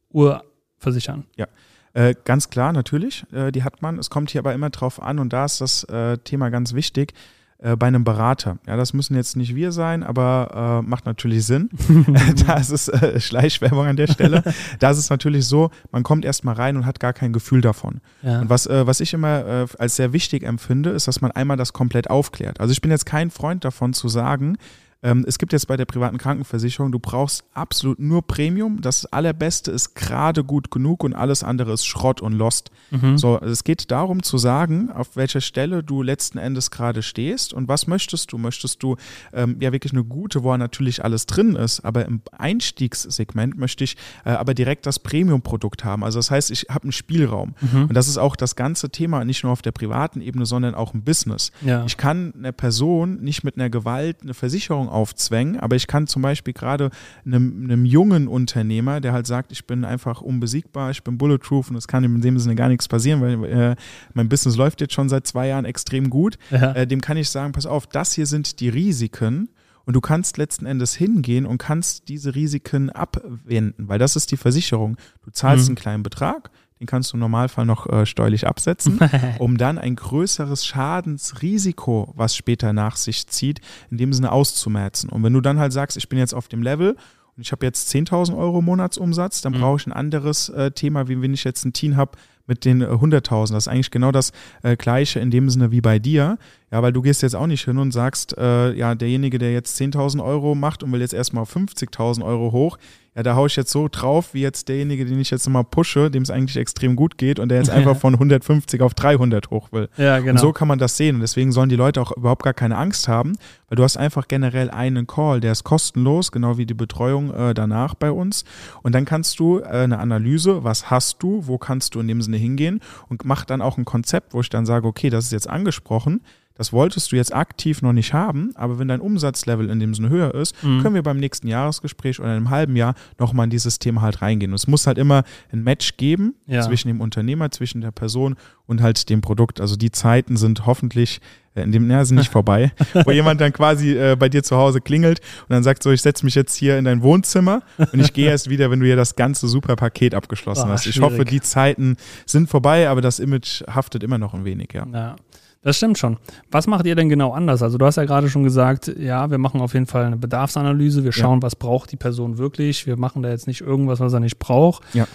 Urversichern? 0.09 1.25
Ja. 1.35 1.47
Äh, 1.93 2.13
ganz 2.23 2.49
klar, 2.49 2.71
natürlich, 2.73 3.25
äh, 3.33 3.51
die 3.51 3.63
hat 3.63 3.81
man. 3.81 3.97
Es 3.97 4.09
kommt 4.09 4.29
hier 4.29 4.39
aber 4.39 4.53
immer 4.53 4.69
drauf 4.69 5.01
an 5.01 5.19
und 5.19 5.33
da 5.33 5.45
ist 5.45 5.59
das 5.59 5.83
äh, 5.85 6.19
Thema 6.19 6.49
ganz 6.49 6.73
wichtig 6.73 7.13
äh, 7.61 7.75
bei 7.75 7.87
einem 7.87 8.03
Berater. 8.03 8.57
Ja, 8.67 8.75
das 8.75 8.93
müssen 8.93 9.15
jetzt 9.15 9.37
nicht 9.37 9.55
wir 9.55 9.71
sein, 9.71 10.03
aber 10.03 10.81
äh, 10.83 10.87
macht 10.87 11.05
natürlich 11.05 11.45
Sinn. 11.45 11.69
da 12.47 12.55
ist 12.55 12.71
es 12.71 12.87
äh, 12.87 13.19
Schleichwerbung 13.19 13.85
an 13.85 13.95
der 13.95 14.07
Stelle. 14.07 14.43
da 14.79 14.89
ist 14.89 14.97
es 14.97 15.09
natürlich 15.09 15.45
so, 15.45 15.69
man 15.91 16.03
kommt 16.03 16.25
erstmal 16.25 16.55
rein 16.55 16.75
und 16.75 16.85
hat 16.85 16.99
gar 16.99 17.13
kein 17.13 17.33
Gefühl 17.33 17.61
davon. 17.61 18.01
Ja. 18.23 18.41
Und 18.41 18.49
was, 18.49 18.65
äh, 18.65 18.87
was 18.87 18.99
ich 18.99 19.13
immer 19.13 19.45
äh, 19.45 19.67
als 19.77 19.95
sehr 19.95 20.11
wichtig 20.11 20.43
empfinde, 20.43 20.89
ist, 20.89 21.07
dass 21.07 21.21
man 21.21 21.31
einmal 21.31 21.55
das 21.55 21.71
komplett 21.71 22.09
aufklärt. 22.09 22.59
Also 22.59 22.71
ich 22.71 22.81
bin 22.81 22.89
jetzt 22.89 23.05
kein 23.05 23.29
Freund 23.29 23.63
davon 23.63 23.93
zu 23.93 24.09
sagen, 24.09 24.57
ähm, 25.03 25.25
es 25.27 25.37
gibt 25.39 25.53
jetzt 25.53 25.67
bei 25.67 25.77
der 25.77 25.85
privaten 25.85 26.17
Krankenversicherung, 26.17 26.91
du 26.91 26.99
brauchst 26.99 27.43
absolut 27.53 27.99
nur 27.99 28.21
Premium. 28.21 28.81
Das 28.81 29.05
Allerbeste 29.05 29.71
ist 29.71 29.95
gerade 29.95 30.43
gut 30.43 30.69
genug 30.69 31.03
und 31.03 31.13
alles 31.13 31.43
andere 31.43 31.73
ist 31.73 31.85
Schrott 31.85 32.21
und 32.21 32.33
Lost. 32.33 32.71
Mhm. 32.91 33.17
So, 33.17 33.39
es 33.39 33.63
geht 33.63 33.89
darum 33.89 34.21
zu 34.21 34.37
sagen, 34.37 34.91
auf 34.91 35.15
welcher 35.15 35.41
Stelle 35.41 35.83
du 35.83 36.03
letzten 36.03 36.37
Endes 36.37 36.69
gerade 36.69 37.01
stehst 37.01 37.53
und 37.53 37.67
was 37.67 37.87
möchtest 37.87 38.31
du? 38.31 38.37
Möchtest 38.37 38.83
du 38.83 38.95
ähm, 39.33 39.57
ja 39.59 39.71
wirklich 39.71 39.93
eine 39.93 40.03
gute, 40.03 40.43
wo 40.43 40.55
natürlich 40.55 41.03
alles 41.03 41.25
drin 41.25 41.55
ist, 41.55 41.79
aber 41.81 42.05
im 42.05 42.21
Einstiegssegment 42.37 43.57
möchte 43.57 43.83
ich 43.83 43.97
äh, 44.25 44.31
aber 44.31 44.53
direkt 44.53 44.85
das 44.85 44.99
Premium-Produkt 44.99 45.83
haben. 45.83 46.03
Also 46.03 46.19
das 46.19 46.29
heißt, 46.29 46.51
ich 46.51 46.67
habe 46.69 46.83
einen 46.83 46.91
Spielraum. 46.91 47.55
Mhm. 47.61 47.83
Und 47.85 47.93
das 47.93 48.07
ist 48.07 48.17
auch 48.17 48.35
das 48.35 48.55
ganze 48.55 48.89
Thema, 48.89 49.25
nicht 49.25 49.43
nur 49.43 49.51
auf 49.51 49.61
der 49.61 49.71
privaten 49.71 50.21
Ebene, 50.21 50.45
sondern 50.45 50.75
auch 50.75 50.93
im 50.93 51.03
Business. 51.03 51.51
Ja. 51.61 51.85
Ich 51.85 51.97
kann 51.97 52.33
einer 52.37 52.51
Person 52.51 53.21
nicht 53.21 53.43
mit 53.43 53.55
einer 53.55 53.69
Gewalt 53.69 54.17
eine 54.21 54.33
Versicherung 54.33 54.90
aufzwängen, 54.91 55.59
aber 55.59 55.75
ich 55.75 55.87
kann 55.87 56.07
zum 56.07 56.21
Beispiel 56.21 56.53
gerade 56.53 56.89
einem, 57.25 57.63
einem 57.63 57.85
jungen 57.85 58.27
Unternehmer, 58.27 59.01
der 59.01 59.13
halt 59.13 59.27
sagt, 59.27 59.51
ich 59.51 59.65
bin 59.65 59.85
einfach 59.85 60.21
unbesiegbar, 60.21 60.91
ich 60.91 61.03
bin 61.03 61.17
bulletproof 61.17 61.69
und 61.69 61.75
es 61.75 61.87
kann 61.87 62.03
in 62.03 62.21
dem 62.21 62.37
Sinne 62.39 62.55
gar 62.55 62.69
nichts 62.69 62.87
passieren, 62.87 63.21
weil 63.21 63.43
äh, 63.45 63.75
mein 64.13 64.29
Business 64.29 64.55
läuft 64.55 64.81
jetzt 64.81 64.93
schon 64.93 65.09
seit 65.09 65.25
zwei 65.25 65.47
Jahren 65.47 65.65
extrem 65.65 66.09
gut, 66.09 66.37
ja. 66.51 66.73
äh, 66.73 66.85
dem 66.85 67.01
kann 67.01 67.17
ich 67.17 67.29
sagen, 67.29 67.53
pass 67.53 67.65
auf, 67.65 67.87
das 67.87 68.13
hier 68.13 68.25
sind 68.25 68.59
die 68.59 68.69
Risiken 68.69 69.49
und 69.85 69.95
du 69.95 70.01
kannst 70.01 70.37
letzten 70.37 70.65
Endes 70.65 70.95
hingehen 70.95 71.45
und 71.45 71.57
kannst 71.57 72.07
diese 72.07 72.35
Risiken 72.35 72.89
abwenden, 72.89 73.87
weil 73.87 73.99
das 73.99 74.15
ist 74.15 74.31
die 74.31 74.37
Versicherung. 74.37 74.97
Du 75.25 75.31
zahlst 75.31 75.65
mhm. 75.65 75.71
einen 75.71 75.75
kleinen 75.75 76.03
Betrag, 76.03 76.51
den 76.81 76.87
kannst 76.87 77.11
du 77.11 77.17
im 77.17 77.19
Normalfall 77.19 77.65
noch 77.65 77.87
äh, 77.87 78.07
steuerlich 78.07 78.47
absetzen, 78.47 78.99
um 79.37 79.57
dann 79.57 79.77
ein 79.77 79.95
größeres 79.95 80.65
Schadensrisiko, 80.65 82.11
was 82.15 82.35
später 82.35 82.73
nach 82.73 82.95
sich 82.95 83.27
zieht, 83.27 83.61
in 83.91 83.97
dem 83.97 84.11
Sinne 84.13 84.31
auszumerzen. 84.31 85.09
Und 85.09 85.23
wenn 85.23 85.31
du 85.31 85.41
dann 85.41 85.59
halt 85.59 85.73
sagst, 85.73 85.95
ich 85.95 86.09
bin 86.09 86.17
jetzt 86.17 86.33
auf 86.33 86.47
dem 86.47 86.63
Level 86.63 86.95
und 87.37 87.45
ich 87.45 87.51
habe 87.51 87.67
jetzt 87.67 87.93
10.000 87.93 88.35
Euro 88.35 88.63
Monatsumsatz, 88.63 89.41
dann 89.41 89.53
mhm. 89.53 89.59
brauche 89.59 89.77
ich 89.77 89.85
ein 89.85 89.93
anderes 89.93 90.49
äh, 90.49 90.71
Thema, 90.71 91.07
wie 91.07 91.21
wenn 91.21 91.35
ich 91.35 91.43
jetzt 91.43 91.63
ein 91.65 91.73
Team 91.73 91.97
habe 91.97 92.17
mit 92.47 92.65
den 92.65 92.83
100.000. 92.83 93.49
Äh, 93.49 93.53
das 93.53 93.65
ist 93.65 93.67
eigentlich 93.67 93.91
genau 93.91 94.11
das 94.11 94.31
äh, 94.63 94.75
Gleiche 94.75 95.19
in 95.19 95.29
dem 95.29 95.51
Sinne 95.51 95.71
wie 95.71 95.81
bei 95.81 95.99
dir. 95.99 96.39
Ja, 96.71 96.81
weil 96.81 96.93
du 96.93 97.03
gehst 97.03 97.21
jetzt 97.21 97.35
auch 97.35 97.47
nicht 97.47 97.63
hin 97.63 97.77
und 97.77 97.91
sagst, 97.91 98.35
äh, 98.39 98.73
ja, 98.73 98.95
derjenige, 98.95 99.37
der 99.37 99.53
jetzt 99.53 99.79
10.000 99.79 100.23
Euro 100.23 100.55
macht 100.55 100.81
und 100.81 100.91
will 100.91 101.01
jetzt 101.01 101.13
erstmal 101.13 101.43
50.000 101.43 102.25
Euro 102.25 102.51
hoch, 102.51 102.77
ja, 103.15 103.23
da 103.23 103.35
haue 103.35 103.47
ich 103.47 103.57
jetzt 103.57 103.71
so 103.71 103.89
drauf, 103.91 104.33
wie 104.33 104.41
jetzt 104.41 104.69
derjenige, 104.69 105.03
den 105.03 105.19
ich 105.19 105.31
jetzt 105.31 105.47
mal 105.49 105.63
pushe, 105.63 106.09
dem 106.09 106.23
es 106.23 106.29
eigentlich 106.29 106.55
extrem 106.55 106.95
gut 106.95 107.17
geht 107.17 107.39
und 107.39 107.49
der 107.49 107.57
jetzt 107.57 107.69
einfach 107.69 107.97
von 107.99 108.13
150 108.13 108.81
auf 108.81 108.93
300 108.93 109.49
hoch 109.49 109.73
will. 109.73 109.89
Ja, 109.97 110.19
genau. 110.19 110.31
Und 110.31 110.37
so 110.39 110.53
kann 110.53 110.69
man 110.69 110.79
das 110.79 110.95
sehen 110.95 111.15
und 111.15 111.21
deswegen 111.21 111.51
sollen 111.51 111.67
die 111.67 111.75
Leute 111.75 112.01
auch 112.01 112.15
überhaupt 112.15 112.43
gar 112.43 112.53
keine 112.53 112.77
Angst 112.77 113.09
haben, 113.09 113.37
weil 113.67 113.75
du 113.75 113.83
hast 113.83 113.97
einfach 113.97 114.29
generell 114.29 114.69
einen 114.69 115.07
Call, 115.07 115.41
der 115.41 115.51
ist 115.51 115.65
kostenlos, 115.65 116.31
genau 116.31 116.57
wie 116.57 116.65
die 116.65 116.73
Betreuung 116.73 117.33
äh, 117.33 117.53
danach 117.53 117.95
bei 117.95 118.11
uns 118.11 118.45
und 118.81 118.95
dann 118.95 119.03
kannst 119.03 119.39
du 119.39 119.59
äh, 119.59 119.65
eine 119.65 119.99
Analyse, 119.99 120.63
was 120.63 120.89
hast 120.89 121.21
du, 121.21 121.47
wo 121.47 121.57
kannst 121.57 121.95
du 121.95 121.99
in 121.99 122.07
dem 122.07 122.21
Sinne 122.21 122.37
hingehen 122.37 122.79
und 123.09 123.25
mach 123.25 123.43
dann 123.43 123.61
auch 123.61 123.77
ein 123.77 123.83
Konzept, 123.83 124.33
wo 124.33 124.39
ich 124.39 124.49
dann 124.49 124.65
sage, 124.65 124.87
okay, 124.87 125.09
das 125.09 125.25
ist 125.25 125.31
jetzt 125.31 125.49
angesprochen, 125.49 126.21
das 126.55 126.73
wolltest 126.73 127.11
du 127.11 127.15
jetzt 127.15 127.33
aktiv 127.33 127.81
noch 127.81 127.93
nicht 127.93 128.13
haben, 128.13 128.51
aber 128.55 128.79
wenn 128.79 128.87
dein 128.87 129.01
Umsatzlevel 129.01 129.69
in 129.69 129.79
dem 129.79 129.93
Sinne 129.93 130.09
höher 130.09 130.33
ist, 130.35 130.61
mhm. 130.63 130.81
können 130.81 130.95
wir 130.95 131.03
beim 131.03 131.17
nächsten 131.17 131.47
Jahresgespräch 131.47 132.19
oder 132.19 132.29
in 132.29 132.37
einem 132.37 132.49
halben 132.49 132.75
Jahr 132.75 132.95
nochmal 133.17 133.45
in 133.45 133.49
dieses 133.49 133.79
Thema 133.79 134.01
halt 134.01 134.21
reingehen. 134.21 134.51
Und 134.51 134.55
es 134.55 134.67
muss 134.67 134.87
halt 134.87 134.97
immer 134.97 135.23
ein 135.51 135.63
Match 135.63 135.97
geben 135.97 136.35
ja. 136.47 136.61
zwischen 136.61 136.87
dem 136.87 137.01
Unternehmer, 137.01 137.51
zwischen 137.51 137.81
der 137.81 137.91
Person 137.91 138.35
und 138.65 138.81
halt 138.81 139.09
dem 139.09 139.21
Produkt. 139.21 139.61
Also 139.61 139.75
die 139.75 139.91
Zeiten 139.91 140.37
sind 140.37 140.65
hoffentlich 140.65 141.19
äh, 141.55 141.63
in 141.63 141.71
dem 141.71 141.89
ja, 141.89 142.05
sind 142.05 142.17
nicht 142.17 142.31
vorbei, 142.31 142.71
wo 143.05 143.11
jemand 143.11 143.41
dann 143.41 143.53
quasi 143.53 143.93
äh, 143.93 144.15
bei 144.17 144.29
dir 144.29 144.43
zu 144.43 144.57
Hause 144.57 144.81
klingelt 144.81 145.19
und 145.41 145.49
dann 145.49 145.63
sagt 145.63 145.83
so, 145.83 145.91
ich 145.91 146.01
setze 146.01 146.25
mich 146.25 146.35
jetzt 146.35 146.55
hier 146.55 146.77
in 146.77 146.85
dein 146.85 147.01
Wohnzimmer 147.01 147.63
und 147.77 147.99
ich 147.99 148.13
gehe 148.13 148.29
erst 148.29 148.49
wieder, 148.49 148.71
wenn 148.71 148.79
du 148.79 148.85
hier 148.85 148.95
das 148.95 149.15
ganze 149.15 149.47
super 149.47 149.75
Paket 149.75 150.15
abgeschlossen 150.15 150.65
oh, 150.67 150.71
hast. 150.71 150.85
Ich 150.85 150.95
schwierig. 150.95 151.11
hoffe, 151.11 151.25
die 151.25 151.41
Zeiten 151.41 151.97
sind 152.25 152.49
vorbei, 152.49 152.89
aber 152.89 153.01
das 153.01 153.19
Image 153.19 153.63
haftet 153.67 154.03
immer 154.03 154.17
noch 154.17 154.33
ein 154.33 154.45
wenig, 154.45 154.69
ja. 154.73 154.85
ja. 154.91 155.15
Das 155.61 155.77
stimmt 155.77 155.99
schon. 155.99 156.17
Was 156.49 156.65
macht 156.65 156.87
ihr 156.87 156.95
denn 156.95 157.07
genau 157.07 157.33
anders? 157.33 157.61
Also 157.61 157.77
du 157.77 157.85
hast 157.85 157.95
ja 157.95 158.05
gerade 158.05 158.29
schon 158.29 158.43
gesagt, 158.43 158.91
ja, 158.97 159.29
wir 159.29 159.37
machen 159.37 159.61
auf 159.61 159.73
jeden 159.73 159.85
Fall 159.85 160.05
eine 160.05 160.17
Bedarfsanalyse, 160.17 161.03
wir 161.03 161.11
schauen, 161.11 161.39
ja. 161.39 161.43
was 161.43 161.55
braucht 161.55 161.91
die 161.91 161.97
Person 161.97 162.39
wirklich, 162.39 162.87
wir 162.87 162.97
machen 162.97 163.21
da 163.21 163.29
jetzt 163.29 163.45
nicht 163.45 163.61
irgendwas, 163.61 163.99
was 163.99 164.11
er 164.11 164.19
nicht 164.19 164.39
braucht. 164.39 164.83
Ja. 164.95 165.07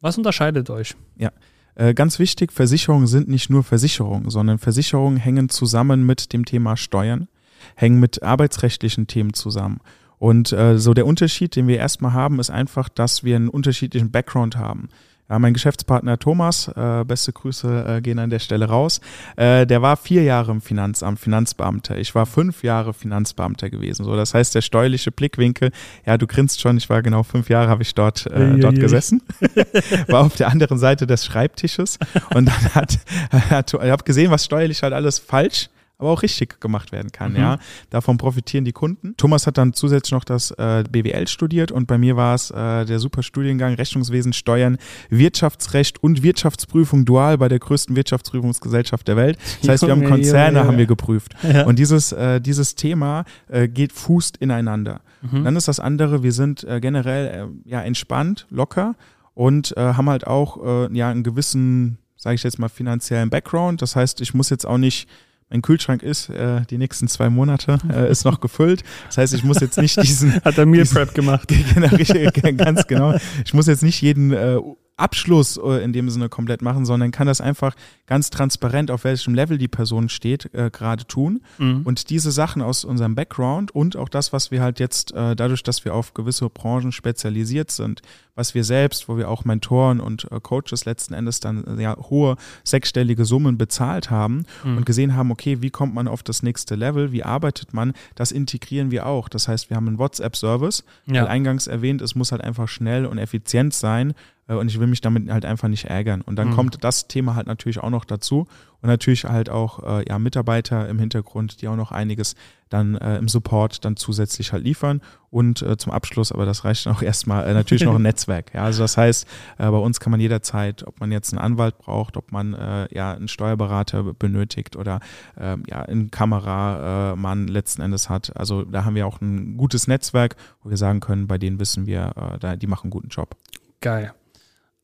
Was 0.00 0.16
unterscheidet 0.16 0.70
euch? 0.70 0.94
Ja. 1.16 1.30
Äh, 1.74 1.92
ganz 1.92 2.18
wichtig, 2.18 2.52
Versicherungen 2.52 3.06
sind 3.06 3.28
nicht 3.28 3.50
nur 3.50 3.62
Versicherungen, 3.62 4.30
sondern 4.30 4.58
Versicherungen 4.58 5.18
hängen 5.18 5.50
zusammen 5.50 6.06
mit 6.06 6.32
dem 6.32 6.46
Thema 6.46 6.78
Steuern, 6.78 7.28
hängen 7.74 8.00
mit 8.00 8.22
arbeitsrechtlichen 8.22 9.06
Themen 9.06 9.34
zusammen. 9.34 9.80
Und 10.18 10.52
äh, 10.52 10.78
so 10.78 10.94
der 10.94 11.06
Unterschied, 11.06 11.54
den 11.54 11.68
wir 11.68 11.76
erstmal 11.76 12.14
haben, 12.14 12.40
ist 12.40 12.48
einfach, 12.48 12.88
dass 12.88 13.24
wir 13.24 13.36
einen 13.36 13.50
unterschiedlichen 13.50 14.10
Background 14.10 14.56
haben. 14.56 14.88
Ja, 15.28 15.40
mein 15.40 15.54
Geschäftspartner 15.54 16.20
Thomas, 16.20 16.68
äh, 16.68 17.04
beste 17.04 17.32
Grüße 17.32 17.96
äh, 17.96 18.00
gehen 18.00 18.20
an 18.20 18.30
der 18.30 18.38
Stelle 18.38 18.66
raus, 18.66 19.00
äh, 19.34 19.66
der 19.66 19.82
war 19.82 19.96
vier 19.96 20.22
Jahre 20.22 20.52
im 20.52 20.60
Finanzamt 20.60 21.18
Finanzbeamter. 21.18 21.98
Ich 21.98 22.14
war 22.14 22.26
fünf 22.26 22.62
Jahre 22.62 22.94
Finanzbeamter 22.94 23.68
gewesen. 23.68 24.04
So, 24.04 24.14
das 24.14 24.34
heißt, 24.34 24.54
der 24.54 24.62
steuerliche 24.62 25.10
Blickwinkel, 25.10 25.72
ja, 26.04 26.16
du 26.16 26.28
grinst 26.28 26.60
schon, 26.60 26.76
ich 26.76 26.88
war 26.88 27.02
genau 27.02 27.24
fünf 27.24 27.48
Jahre, 27.48 27.68
habe 27.68 27.82
ich 27.82 27.92
dort, 27.94 28.26
äh, 28.26 28.56
dort 28.58 28.78
gesessen, 28.78 29.20
war 30.06 30.24
auf 30.24 30.36
der 30.36 30.48
anderen 30.48 30.78
Seite 30.78 31.08
des 31.08 31.24
Schreibtisches 31.24 31.98
und 32.34 32.46
dann 32.46 32.74
hat, 32.74 32.98
hat 33.50 33.74
ich 33.74 33.90
habe 33.90 34.04
gesehen, 34.04 34.30
was 34.30 34.44
steuerlich 34.44 34.84
halt 34.84 34.92
alles 34.92 35.18
falsch 35.18 35.70
aber 35.98 36.10
auch 36.10 36.22
richtig 36.22 36.60
gemacht 36.60 36.92
werden 36.92 37.10
kann. 37.10 37.32
Mhm. 37.32 37.38
Ja, 37.38 37.58
davon 37.90 38.18
profitieren 38.18 38.64
die 38.64 38.72
Kunden. 38.72 39.14
Thomas 39.16 39.46
hat 39.46 39.56
dann 39.58 39.72
zusätzlich 39.72 40.12
noch 40.12 40.24
das 40.24 40.50
äh, 40.52 40.84
BWL 40.90 41.26
studiert 41.28 41.72
und 41.72 41.86
bei 41.86 41.96
mir 41.96 42.16
war 42.16 42.34
es 42.34 42.50
äh, 42.50 42.84
der 42.84 42.98
super 42.98 43.22
Studiengang 43.22 43.74
Rechnungswesen, 43.74 44.32
Steuern, 44.32 44.78
Wirtschaftsrecht 45.08 46.02
und 46.02 46.22
Wirtschaftsprüfung 46.22 47.04
dual 47.04 47.38
bei 47.38 47.48
der 47.48 47.58
größten 47.58 47.96
Wirtschaftsprüfungsgesellschaft 47.96 49.08
der 49.08 49.16
Welt. 49.16 49.38
Das 49.60 49.68
heißt, 49.70 49.82
wir 49.86 49.90
haben 49.90 50.04
Konzerne 50.04 50.64
haben 50.64 50.78
wir 50.78 50.86
geprüft 50.86 51.34
ja. 51.42 51.64
und 51.64 51.78
dieses 51.78 52.12
äh, 52.12 52.40
dieses 52.40 52.74
Thema 52.74 53.24
äh, 53.48 53.68
geht 53.68 53.92
fußt 53.92 54.36
ineinander. 54.36 55.00
Mhm. 55.22 55.44
Dann 55.44 55.56
ist 55.56 55.68
das 55.68 55.80
andere, 55.80 56.22
wir 56.22 56.32
sind 56.32 56.64
äh, 56.64 56.80
generell 56.80 57.26
äh, 57.64 57.70
ja 57.70 57.80
entspannt, 57.82 58.46
locker 58.50 58.94
und 59.34 59.76
äh, 59.76 59.80
haben 59.80 60.08
halt 60.08 60.26
auch 60.26 60.88
äh, 60.88 60.96
ja 60.96 61.10
einen 61.10 61.22
gewissen, 61.22 61.98
sage 62.16 62.34
ich 62.34 62.42
jetzt 62.42 62.58
mal, 62.58 62.68
finanziellen 62.68 63.30
Background. 63.30 63.82
Das 63.82 63.96
heißt, 63.96 64.20
ich 64.20 64.34
muss 64.34 64.50
jetzt 64.50 64.66
auch 64.66 64.78
nicht 64.78 65.08
mein 65.50 65.62
Kühlschrank 65.62 66.02
ist, 66.02 66.28
äh, 66.28 66.62
die 66.68 66.78
nächsten 66.78 67.06
zwei 67.08 67.30
Monate 67.30 67.78
äh, 67.92 68.10
ist 68.10 68.24
noch 68.24 68.40
gefüllt. 68.40 68.82
Das 69.06 69.18
heißt, 69.18 69.34
ich 69.34 69.44
muss 69.44 69.60
jetzt 69.60 69.78
nicht 69.78 70.02
diesen. 70.02 70.34
Hat 70.44 70.58
er 70.58 70.66
mir 70.66 70.84
Prep 70.84 71.14
gemacht. 71.14 71.48
genau, 71.74 72.52
ganz 72.56 72.86
genau. 72.86 73.14
Ich 73.44 73.54
muss 73.54 73.66
jetzt 73.66 73.82
nicht 73.82 74.00
jeden 74.02 74.32
äh, 74.32 74.58
Abschluss 74.96 75.58
äh, 75.58 75.84
in 75.84 75.92
dem 75.92 76.08
Sinne 76.08 76.28
komplett 76.28 76.62
machen, 76.62 76.86
sondern 76.86 77.10
kann 77.10 77.26
das 77.26 77.40
einfach 77.40 77.74
ganz 78.06 78.30
transparent, 78.30 78.90
auf 78.90 79.04
welchem 79.04 79.34
Level 79.34 79.58
die 79.58 79.68
Person 79.68 80.08
steht, 80.08 80.52
äh, 80.54 80.70
gerade 80.72 81.06
tun. 81.06 81.42
Mhm. 81.58 81.82
Und 81.84 82.08
diese 82.08 82.30
Sachen 82.30 82.62
aus 82.62 82.84
unserem 82.84 83.14
Background 83.14 83.74
und 83.74 83.96
auch 83.96 84.08
das, 84.08 84.32
was 84.32 84.50
wir 84.50 84.62
halt 84.62 84.80
jetzt, 84.80 85.12
äh, 85.12 85.36
dadurch, 85.36 85.62
dass 85.62 85.84
wir 85.84 85.94
auf 85.94 86.14
gewisse 86.14 86.48
Branchen 86.48 86.92
spezialisiert 86.92 87.70
sind, 87.70 88.00
was 88.34 88.54
wir 88.54 88.64
selbst, 88.64 89.08
wo 89.08 89.18
wir 89.18 89.28
auch 89.28 89.44
Mentoren 89.44 90.00
und 90.00 90.30
äh, 90.30 90.40
Coaches 90.40 90.84
letzten 90.84 91.14
Endes 91.14 91.40
dann 91.40 91.78
ja 91.78 91.96
hohe 91.96 92.36
sechsstellige 92.64 93.24
Summen 93.24 93.58
bezahlt 93.58 94.10
haben 94.10 94.44
mhm. 94.64 94.78
und 94.78 94.86
gesehen 94.86 95.14
haben, 95.14 95.30
okay, 95.30 95.60
wie 95.60 95.70
kommt 95.70 95.94
man 95.94 96.08
auf 96.08 96.22
das 96.22 96.42
nächste 96.42 96.74
Level, 96.74 97.12
wie 97.12 97.22
arbeitet 97.22 97.74
man, 97.74 97.92
das 98.14 98.32
integrieren 98.32 98.90
wir 98.90 99.06
auch. 99.06 99.28
Das 99.28 99.48
heißt, 99.48 99.68
wir 99.68 99.76
haben 99.76 99.88
einen 99.88 99.98
WhatsApp-Service, 99.98 100.84
ja. 101.06 101.22
weil 101.22 101.28
eingangs 101.28 101.66
erwähnt, 101.66 102.00
es 102.00 102.14
muss 102.14 102.32
halt 102.32 102.42
einfach 102.42 102.68
schnell 102.68 103.04
und 103.04 103.18
effizient 103.18 103.74
sein 103.74 104.14
und 104.54 104.68
ich 104.68 104.78
will 104.78 104.86
mich 104.86 105.00
damit 105.00 105.30
halt 105.30 105.44
einfach 105.44 105.68
nicht 105.68 105.86
ärgern. 105.86 106.20
Und 106.20 106.36
dann 106.36 106.50
mhm. 106.50 106.54
kommt 106.54 106.84
das 106.84 107.08
Thema 107.08 107.34
halt 107.34 107.46
natürlich 107.46 107.78
auch 107.78 107.90
noch 107.90 108.04
dazu 108.04 108.46
und 108.80 108.88
natürlich 108.88 109.24
halt 109.24 109.50
auch 109.50 109.82
äh, 109.82 110.08
ja, 110.08 110.18
Mitarbeiter 110.18 110.88
im 110.88 110.98
Hintergrund, 110.98 111.60
die 111.60 111.68
auch 111.68 111.76
noch 111.76 111.90
einiges 111.92 112.36
dann 112.68 112.96
äh, 112.96 113.18
im 113.18 113.28
Support 113.28 113.84
dann 113.84 113.96
zusätzlich 113.96 114.52
halt 114.52 114.64
liefern 114.64 115.00
und 115.30 115.62
äh, 115.62 115.76
zum 115.76 115.92
Abschluss, 115.92 116.32
aber 116.32 116.46
das 116.46 116.64
reicht 116.64 116.86
dann 116.86 116.94
auch 116.94 117.02
erstmal, 117.02 117.46
äh, 117.46 117.54
natürlich 117.54 117.84
noch 117.84 117.94
ein 117.94 118.02
Netzwerk. 118.06 118.54
Ja, 118.54 118.64
also 118.64 118.82
das 118.82 118.96
heißt, 118.96 119.26
äh, 119.58 119.70
bei 119.70 119.78
uns 119.78 120.00
kann 120.00 120.10
man 120.10 120.20
jederzeit, 120.20 120.86
ob 120.86 121.00
man 121.00 121.12
jetzt 121.12 121.32
einen 121.32 121.40
Anwalt 121.40 121.78
braucht, 121.78 122.16
ob 122.16 122.32
man 122.32 122.54
äh, 122.54 122.88
ja 122.94 123.12
einen 123.12 123.28
Steuerberater 123.28 124.02
benötigt 124.02 124.76
oder 124.76 125.00
äh, 125.36 125.56
ja 125.68 125.82
einen 125.82 126.10
Kameramann 126.10 127.48
letzten 127.48 127.82
Endes 127.82 128.08
hat. 128.08 128.36
Also 128.36 128.62
da 128.62 128.84
haben 128.84 128.94
wir 128.94 129.06
auch 129.06 129.20
ein 129.20 129.56
gutes 129.56 129.86
Netzwerk, 129.86 130.36
wo 130.62 130.70
wir 130.70 130.76
sagen 130.76 131.00
können, 131.00 131.26
bei 131.26 131.38
denen 131.38 131.58
wissen 131.58 131.86
wir, 131.86 132.12
äh, 132.16 132.38
da, 132.38 132.56
die 132.56 132.66
machen 132.66 132.84
einen 132.84 132.90
guten 132.90 133.08
Job. 133.08 133.36
Geil. 133.80 134.12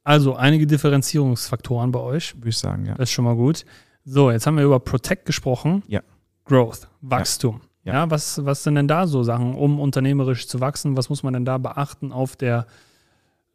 Also 0.05 0.35
einige 0.35 0.67
Differenzierungsfaktoren 0.67 1.93
bei 1.93 2.01
euch. 2.01 2.35
Würde 2.37 2.49
ich 2.49 2.59
sagen, 2.59 2.87
ja. 2.87 2.95
Das 2.95 3.09
ist 3.09 3.13
schon 3.13 3.25
mal 3.25 3.37
gut. 3.37 3.65
So, 4.05 4.31
jetzt 4.31 4.47
haben 4.47 4.57
wir 4.57 4.65
über 4.65 4.81
Protect 4.81 5.27
gesprochen. 5.27 5.83
Ja. 5.87 6.01
Growth, 6.45 6.89
Wachstum. 7.01 7.61
Ja. 7.85 7.95
ja. 7.95 8.11
was, 8.11 8.45
was 8.45 8.65
sind 8.65 8.75
denn 8.75 8.89
da 8.89 9.07
so 9.07 9.23
Sachen, 9.23 9.55
um 9.55 9.79
unternehmerisch 9.79 10.49
zu 10.49 10.61
wachsen? 10.61 10.97
Was 10.97 11.09
muss 11.09 11.23
man 11.23 11.35
denn 11.35 11.45
da 11.45 11.59
beachten 11.59 12.13
auf 12.13 12.35
der 12.37 12.67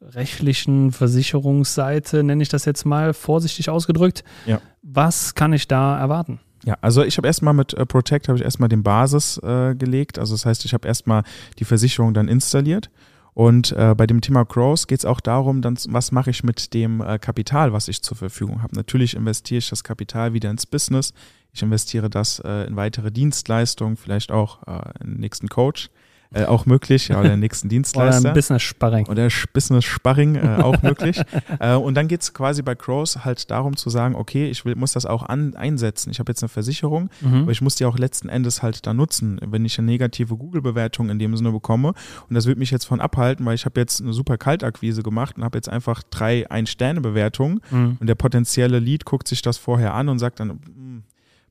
rechtlichen 0.02 0.92
Versicherungsseite, 0.92 2.24
nenne 2.24 2.44
ich 2.44 2.50
das 2.50 2.66
jetzt 2.66 2.86
mal 2.86 3.14
vorsichtig 3.14 3.70
ausgedrückt? 3.70 4.24
Ja. 4.46 4.62
Was 4.84 5.36
kann 5.36 5.54
ich 5.54 5.68
da 5.68 6.00
erwarten? 6.00 6.40
Ja, 6.66 6.78
also 6.82 7.04
ich 7.04 7.18
habe 7.18 7.28
erstmal 7.28 7.54
mit 7.54 7.74
äh, 7.74 7.86
Protect 7.86 8.28
habe 8.28 8.38
ich 8.38 8.44
erstmal 8.44 8.70
den 8.70 8.84
Basis 8.84 9.38
äh, 9.44 9.76
gelegt. 9.76 10.20
Also 10.20 10.34
das 10.34 10.46
heißt, 10.46 10.66
ich 10.66 10.74
habe 10.74 10.88
erstmal 10.88 11.24
die 11.60 11.66
Versicherung 11.66 12.14
dann 12.14 12.28
installiert 12.28 12.90
und 13.38 13.72
äh, 13.74 13.94
bei 13.96 14.08
dem 14.08 14.22
Thema 14.22 14.46
Growth 14.46 14.88
geht 14.88 14.98
es 14.98 15.06
auch 15.06 15.20
darum, 15.20 15.62
dann, 15.62 15.78
was 15.90 16.12
mache 16.12 16.32
ich 16.32 16.44
mit 16.44 16.74
dem 16.74 17.02
äh, 17.02 17.20
Kapital, 17.20 17.72
was 17.72 17.88
ich 17.88 18.02
zur 18.02 18.18
Verfügung 18.18 18.64
habe. 18.64 18.76
Natürlich 18.76 19.16
investiere 19.16 19.60
ich 19.60 19.70
das 19.70 19.84
Kapital 19.84 20.34
wieder 20.34 20.50
ins 20.50 20.66
Business. 20.66 21.14
Ich 21.54 21.62
investiere 21.62 22.10
das 22.10 22.40
äh, 22.40 22.66
in 22.66 22.76
weitere 22.78 23.12
Dienstleistungen, 23.12 23.96
vielleicht 23.96 24.32
auch 24.32 24.66
äh, 24.66 24.90
in 25.04 25.12
den 25.12 25.20
nächsten 25.20 25.50
Coach 25.50 25.92
äh, 26.34 26.46
auch 26.46 26.66
möglich, 26.66 27.08
ja, 27.08 27.20
oder 27.20 27.36
nächsten 27.38 27.70
Dienstleister. 27.70 28.22
Oder 28.22 28.30
ein 28.30 28.36
Business 28.36 28.62
Sparring. 28.64 29.08
Oder 29.08 29.30
Business 29.54 29.86
Sparring 29.86 30.36
äh, 30.36 30.62
auch 30.62 30.82
möglich. 30.82 31.22
äh, 31.60 31.76
und 31.76 31.96
dann 31.96 32.08
geht 32.08 32.22
es 32.22 32.34
quasi 32.34 32.62
bei 32.62 32.76
Crows 32.76 33.24
halt 33.24 33.50
darum 33.50 33.78
zu 33.78 33.90
sagen, 33.90 34.16
okay, 34.16 34.50
ich 34.50 34.66
will, 34.66 34.76
muss 34.76 34.94
das 34.94 35.06
auch 35.06 35.24
an, 35.24 35.56
einsetzen. 35.56 36.12
Ich 36.12 36.20
habe 36.20 36.32
jetzt 36.32 36.44
eine 36.44 36.50
Versicherung, 36.50 37.10
mhm. 37.22 37.44
aber 37.44 37.52
ich 37.52 37.62
muss 37.62 37.76
die 37.76 37.86
auch 37.86 37.98
letzten 37.98 38.30
Endes 38.30 38.62
halt 38.62 38.86
da 38.86 38.94
nutzen, 38.94 39.40
wenn 39.46 39.64
ich 39.66 39.78
eine 39.80 39.88
negative 39.88 40.36
Google-Bewertung 40.36 41.10
in 41.10 41.20
dem 41.20 41.36
Sinne 41.38 41.52
bekomme. 41.52 41.94
Und 42.30 42.36
das 42.36 42.46
wird 42.46 42.58
mich 42.58 42.72
jetzt 42.72 42.86
von 42.86 43.00
abhalten, 43.00 43.46
weil 43.46 43.56
ich 43.56 43.66
habe 43.66 43.80
jetzt 43.80 44.02
eine 44.02 44.14
super 44.14 44.38
Kaltakquise 44.38 45.04
gemacht 45.04 45.38
und 45.38 45.44
habe 45.44 45.58
jetzt 45.58 45.70
einfach 45.70 46.04
drei 46.04 46.50
Ein-Sterne-Bewertungen 46.50 47.62
mhm. 47.72 47.98
und 48.00 48.08
der 48.08 48.16
potenzielle 48.16 48.80
Lead 48.80 49.06
guckt 49.06 49.28
sich 49.28 49.42
das 49.42 49.58
vorher 49.58 49.94
an 49.94 50.10
und 50.10 50.20
sagt 50.20 50.40
dann, 50.40 50.50
hm, 50.50 51.04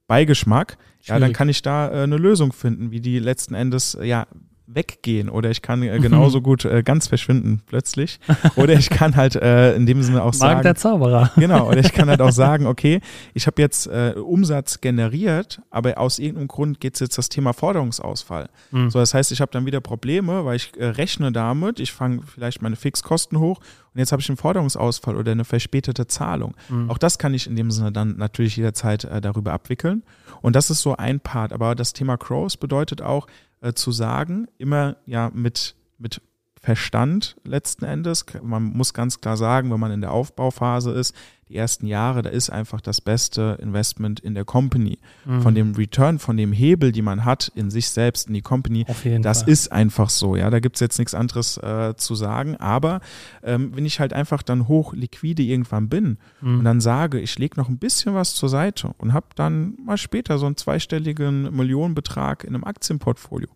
Beigeschmack, 0.06 0.72
Schwierig. 1.00 1.08
ja, 1.08 1.18
dann 1.18 1.32
kann 1.32 1.48
ich 1.48 1.62
da 1.62 1.88
äh, 1.90 2.02
eine 2.02 2.16
Lösung 2.16 2.52
finden, 2.52 2.90
wie 2.90 3.00
die 3.00 3.18
letzten 3.18 3.54
Endes 3.54 3.98
ja 4.00 4.26
weggehen 4.66 5.28
oder 5.28 5.50
ich 5.50 5.62
kann 5.62 5.82
äh, 5.82 5.98
genauso 5.98 6.40
gut 6.42 6.64
äh, 6.64 6.82
ganz 6.82 7.06
verschwinden 7.06 7.62
plötzlich. 7.66 8.18
Oder 8.56 8.74
ich 8.74 8.90
kann 8.90 9.16
halt 9.16 9.36
äh, 9.36 9.74
in 9.74 9.86
dem 9.86 10.02
Sinne 10.02 10.22
auch 10.22 10.34
sagen 10.34 10.54
Mag 10.54 10.62
der 10.62 10.74
Zauberer. 10.74 11.30
Genau 11.36 11.68
oder 11.68 11.78
ich 11.78 11.92
kann 11.92 12.08
halt 12.08 12.20
auch 12.20 12.30
sagen 12.32 12.66
okay 12.66 13.00
ich 13.34 13.46
habe 13.46 13.60
jetzt 13.62 13.86
äh, 13.86 14.14
Umsatz 14.16 14.80
generiert 14.80 15.60
aber 15.70 15.98
aus 15.98 16.18
irgendeinem 16.18 16.48
Grund 16.48 16.80
geht 16.80 16.94
es 16.94 17.00
jetzt 17.00 17.18
das 17.18 17.28
Thema 17.28 17.52
Forderungsausfall. 17.52 18.48
Mhm. 18.70 18.90
so 18.90 18.98
das 18.98 19.14
heißt 19.14 19.32
ich 19.32 19.40
habe 19.40 19.52
dann 19.52 19.66
wieder 19.66 19.80
Probleme 19.80 20.44
weil 20.44 20.56
ich 20.56 20.72
äh, 20.76 20.86
rechne 20.86 21.32
damit. 21.32 21.80
Ich 21.80 21.92
fange 21.92 22.20
vielleicht 22.22 22.62
meine 22.62 22.76
Fixkosten 22.76 23.38
hoch 23.38 23.60
und 23.96 24.00
jetzt 24.00 24.12
habe 24.12 24.20
ich 24.20 24.28
einen 24.28 24.36
Forderungsausfall 24.36 25.16
oder 25.16 25.32
eine 25.32 25.46
verspätete 25.46 26.06
Zahlung. 26.06 26.54
Mhm. 26.68 26.90
auch 26.90 26.98
das 26.98 27.16
kann 27.16 27.32
ich 27.32 27.46
in 27.46 27.56
dem 27.56 27.70
Sinne 27.70 27.92
dann 27.92 28.18
natürlich 28.18 28.54
jederzeit 28.54 29.04
äh, 29.04 29.22
darüber 29.22 29.54
abwickeln. 29.54 30.02
Und 30.42 30.54
das 30.54 30.68
ist 30.68 30.82
so 30.82 30.98
ein 30.98 31.18
Part. 31.18 31.54
Aber 31.54 31.74
das 31.74 31.94
Thema 31.94 32.18
Crows 32.18 32.58
bedeutet 32.58 33.00
auch 33.00 33.26
äh, 33.62 33.72
zu 33.72 33.92
sagen, 33.92 34.48
immer 34.58 34.96
ja 35.06 35.30
mit, 35.32 35.76
mit 35.96 36.20
Verstand 36.60 37.36
letzten 37.44 37.84
Endes. 37.84 38.24
Man 38.42 38.64
muss 38.64 38.94
ganz 38.94 39.20
klar 39.20 39.36
sagen, 39.36 39.70
wenn 39.70 39.80
man 39.80 39.92
in 39.92 40.00
der 40.00 40.12
Aufbauphase 40.12 40.90
ist, 40.90 41.14
die 41.48 41.56
ersten 41.56 41.86
Jahre, 41.86 42.22
da 42.22 42.30
ist 42.30 42.50
einfach 42.50 42.80
das 42.80 43.00
beste 43.00 43.56
Investment 43.62 44.18
in 44.18 44.34
der 44.34 44.44
Company. 44.44 44.98
Mhm. 45.24 45.42
Von 45.42 45.54
dem 45.54 45.74
Return, 45.74 46.18
von 46.18 46.36
dem 46.36 46.52
Hebel, 46.52 46.90
die 46.90 47.02
man 47.02 47.24
hat 47.24 47.52
in 47.54 47.70
sich 47.70 47.88
selbst, 47.90 48.26
in 48.26 48.34
die 48.34 48.42
Company, 48.42 48.84
das 49.22 49.42
Fall. 49.42 49.48
ist 49.48 49.70
einfach 49.70 50.10
so. 50.10 50.34
Ja, 50.34 50.50
da 50.50 50.58
gibt 50.58 50.76
es 50.76 50.80
jetzt 50.80 50.98
nichts 50.98 51.14
anderes 51.14 51.56
äh, 51.58 51.94
zu 51.96 52.16
sagen. 52.16 52.56
Aber 52.56 53.00
ähm, 53.44 53.76
wenn 53.76 53.86
ich 53.86 54.00
halt 54.00 54.12
einfach 54.12 54.42
dann 54.42 54.66
hoch 54.66 54.92
liquide 54.92 55.42
irgendwann 55.42 55.88
bin 55.88 56.18
mhm. 56.40 56.58
und 56.58 56.64
dann 56.64 56.80
sage, 56.80 57.20
ich 57.20 57.38
lege 57.38 57.60
noch 57.60 57.68
ein 57.68 57.78
bisschen 57.78 58.14
was 58.14 58.34
zur 58.34 58.48
Seite 58.48 58.92
und 58.98 59.12
habe 59.12 59.26
dann 59.36 59.76
mal 59.84 59.98
später 59.98 60.38
so 60.38 60.46
einen 60.46 60.56
zweistelligen 60.56 61.54
Millionenbetrag 61.54 62.42
in 62.42 62.56
einem 62.56 62.64
Aktienportfolio. 62.64 63.50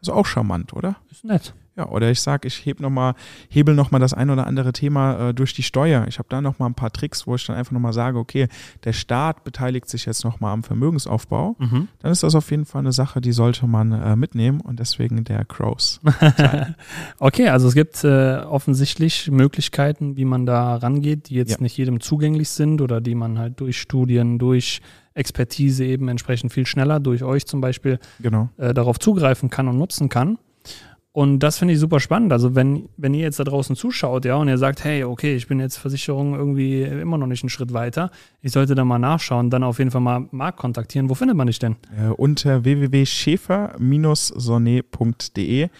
Das 0.00 0.08
ist 0.08 0.14
auch 0.14 0.26
charmant, 0.26 0.72
oder? 0.72 0.96
Ist 1.10 1.24
nett. 1.24 1.54
Ja, 1.76 1.90
oder 1.90 2.10
ich 2.10 2.22
sage, 2.22 2.48
ich 2.48 2.64
heb 2.64 2.80
noch 2.80 2.90
mal, 2.90 3.14
hebel 3.50 3.74
nochmal 3.74 4.00
das 4.00 4.14
ein 4.14 4.30
oder 4.30 4.46
andere 4.46 4.72
Thema 4.72 5.28
äh, 5.28 5.34
durch 5.34 5.52
die 5.52 5.62
Steuer. 5.62 6.06
Ich 6.08 6.18
habe 6.18 6.28
da 6.30 6.40
nochmal 6.40 6.70
ein 6.70 6.74
paar 6.74 6.90
Tricks, 6.90 7.26
wo 7.26 7.34
ich 7.34 7.46
dann 7.46 7.54
einfach 7.54 7.72
nochmal 7.72 7.92
sage, 7.92 8.18
okay, 8.18 8.48
der 8.84 8.94
Staat 8.94 9.44
beteiligt 9.44 9.88
sich 9.88 10.06
jetzt 10.06 10.24
nochmal 10.24 10.54
am 10.54 10.62
Vermögensaufbau. 10.62 11.56
Mhm. 11.58 11.88
Dann 12.00 12.12
ist 12.12 12.22
das 12.22 12.34
auf 12.34 12.50
jeden 12.50 12.64
Fall 12.64 12.80
eine 12.80 12.92
Sache, 12.92 13.20
die 13.20 13.32
sollte 13.32 13.66
man 13.66 13.92
äh, 13.92 14.16
mitnehmen 14.16 14.62
und 14.62 14.80
deswegen 14.80 15.24
der 15.24 15.44
Crows. 15.44 16.00
okay, 17.18 17.48
also 17.48 17.68
es 17.68 17.74
gibt 17.74 18.02
äh, 18.04 18.38
offensichtlich 18.38 19.30
Möglichkeiten, 19.30 20.16
wie 20.16 20.24
man 20.24 20.46
da 20.46 20.76
rangeht, 20.76 21.28
die 21.28 21.34
jetzt 21.34 21.52
ja. 21.52 21.60
nicht 21.60 21.76
jedem 21.76 22.00
zugänglich 22.00 22.48
sind 22.48 22.80
oder 22.80 23.02
die 23.02 23.14
man 23.14 23.38
halt 23.38 23.60
durch 23.60 23.78
Studien, 23.78 24.38
durch 24.38 24.80
Expertise 25.12 25.84
eben 25.84 26.08
entsprechend 26.08 26.52
viel 26.52 26.66
schneller 26.66 27.00
durch 27.00 27.22
euch 27.22 27.46
zum 27.46 27.60
Beispiel 27.60 27.98
genau. 28.20 28.50
äh, 28.58 28.74
darauf 28.74 28.98
zugreifen 28.98 29.50
kann 29.50 29.68
und 29.68 29.78
nutzen 29.78 30.08
kann. 30.08 30.38
Und 31.16 31.38
das 31.38 31.56
finde 31.56 31.72
ich 31.72 31.80
super 31.80 31.98
spannend. 31.98 32.30
Also 32.30 32.54
wenn, 32.54 32.90
wenn 32.98 33.14
ihr 33.14 33.22
jetzt 33.22 33.40
da 33.40 33.44
draußen 33.44 33.74
zuschaut, 33.74 34.26
ja, 34.26 34.36
und 34.36 34.48
ihr 34.48 34.58
sagt, 34.58 34.84
hey, 34.84 35.02
okay, 35.02 35.34
ich 35.34 35.46
bin 35.46 35.60
jetzt 35.60 35.78
Versicherung 35.78 36.34
irgendwie 36.34 36.82
immer 36.82 37.16
noch 37.16 37.26
nicht 37.26 37.42
einen 37.42 37.48
Schritt 37.48 37.72
weiter, 37.72 38.10
ich 38.42 38.52
sollte 38.52 38.74
da 38.74 38.84
mal 38.84 38.98
nachschauen, 38.98 39.48
dann 39.48 39.62
auf 39.62 39.78
jeden 39.78 39.90
Fall 39.90 40.02
mal 40.02 40.28
Marc 40.30 40.58
kontaktieren. 40.58 41.08
Wo 41.08 41.14
findet 41.14 41.34
man 41.34 41.46
dich 41.46 41.58
denn? 41.58 41.76
Äh, 41.98 42.10
unter 42.10 42.64
www.schäfer-sonnet.de. 42.64 45.62
Äh, 45.62 45.70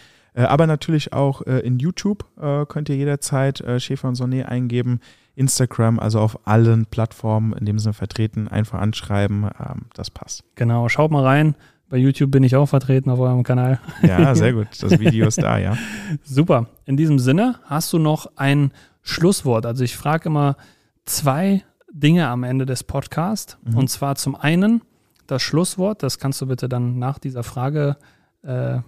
aber 0.40 0.66
natürlich 0.66 1.12
auch 1.12 1.42
äh, 1.42 1.58
in 1.58 1.80
YouTube 1.80 2.24
äh, 2.40 2.64
könnt 2.64 2.88
ihr 2.88 2.96
jederzeit 2.96 3.60
äh, 3.60 3.78
Schäfer 3.78 4.08
und 4.08 4.14
Sonnet 4.14 4.46
eingeben. 4.46 5.00
Instagram, 5.34 5.98
also 5.98 6.20
auf 6.20 6.48
allen 6.48 6.86
Plattformen 6.86 7.52
in 7.52 7.66
dem 7.66 7.78
Sinne 7.78 7.92
vertreten, 7.92 8.48
einfach 8.48 8.80
anschreiben, 8.80 9.50
ähm, 9.60 9.82
das 9.92 10.08
passt. 10.08 10.44
Genau, 10.54 10.88
schaut 10.88 11.10
mal 11.10 11.24
rein. 11.24 11.56
Bei 11.88 11.96
YouTube 11.96 12.32
bin 12.32 12.42
ich 12.42 12.56
auch 12.56 12.66
vertreten 12.66 13.10
auf 13.10 13.20
eurem 13.20 13.44
Kanal. 13.44 13.78
Ja, 14.02 14.34
sehr 14.34 14.52
gut. 14.52 14.66
Das 14.80 14.98
Video 14.98 15.28
ist 15.28 15.40
da, 15.40 15.58
ja. 15.58 15.76
Super. 16.24 16.66
In 16.84 16.96
diesem 16.96 17.18
Sinne, 17.18 17.60
hast 17.64 17.92
du 17.92 17.98
noch 17.98 18.32
ein 18.34 18.72
Schlusswort? 19.02 19.66
Also 19.66 19.84
ich 19.84 19.96
frage 19.96 20.28
immer 20.28 20.56
zwei 21.04 21.62
Dinge 21.92 22.26
am 22.28 22.42
Ende 22.42 22.66
des 22.66 22.82
Podcasts. 22.82 23.56
Mhm. 23.64 23.76
Und 23.78 23.88
zwar 23.88 24.16
zum 24.16 24.34
einen 24.34 24.82
das 25.28 25.42
Schlusswort. 25.42 26.02
Das 26.02 26.18
kannst 26.18 26.40
du 26.40 26.46
bitte 26.46 26.68
dann 26.68 26.98
nach 26.98 27.20
dieser 27.20 27.44
Frage 27.44 27.96
äh, 28.42 28.78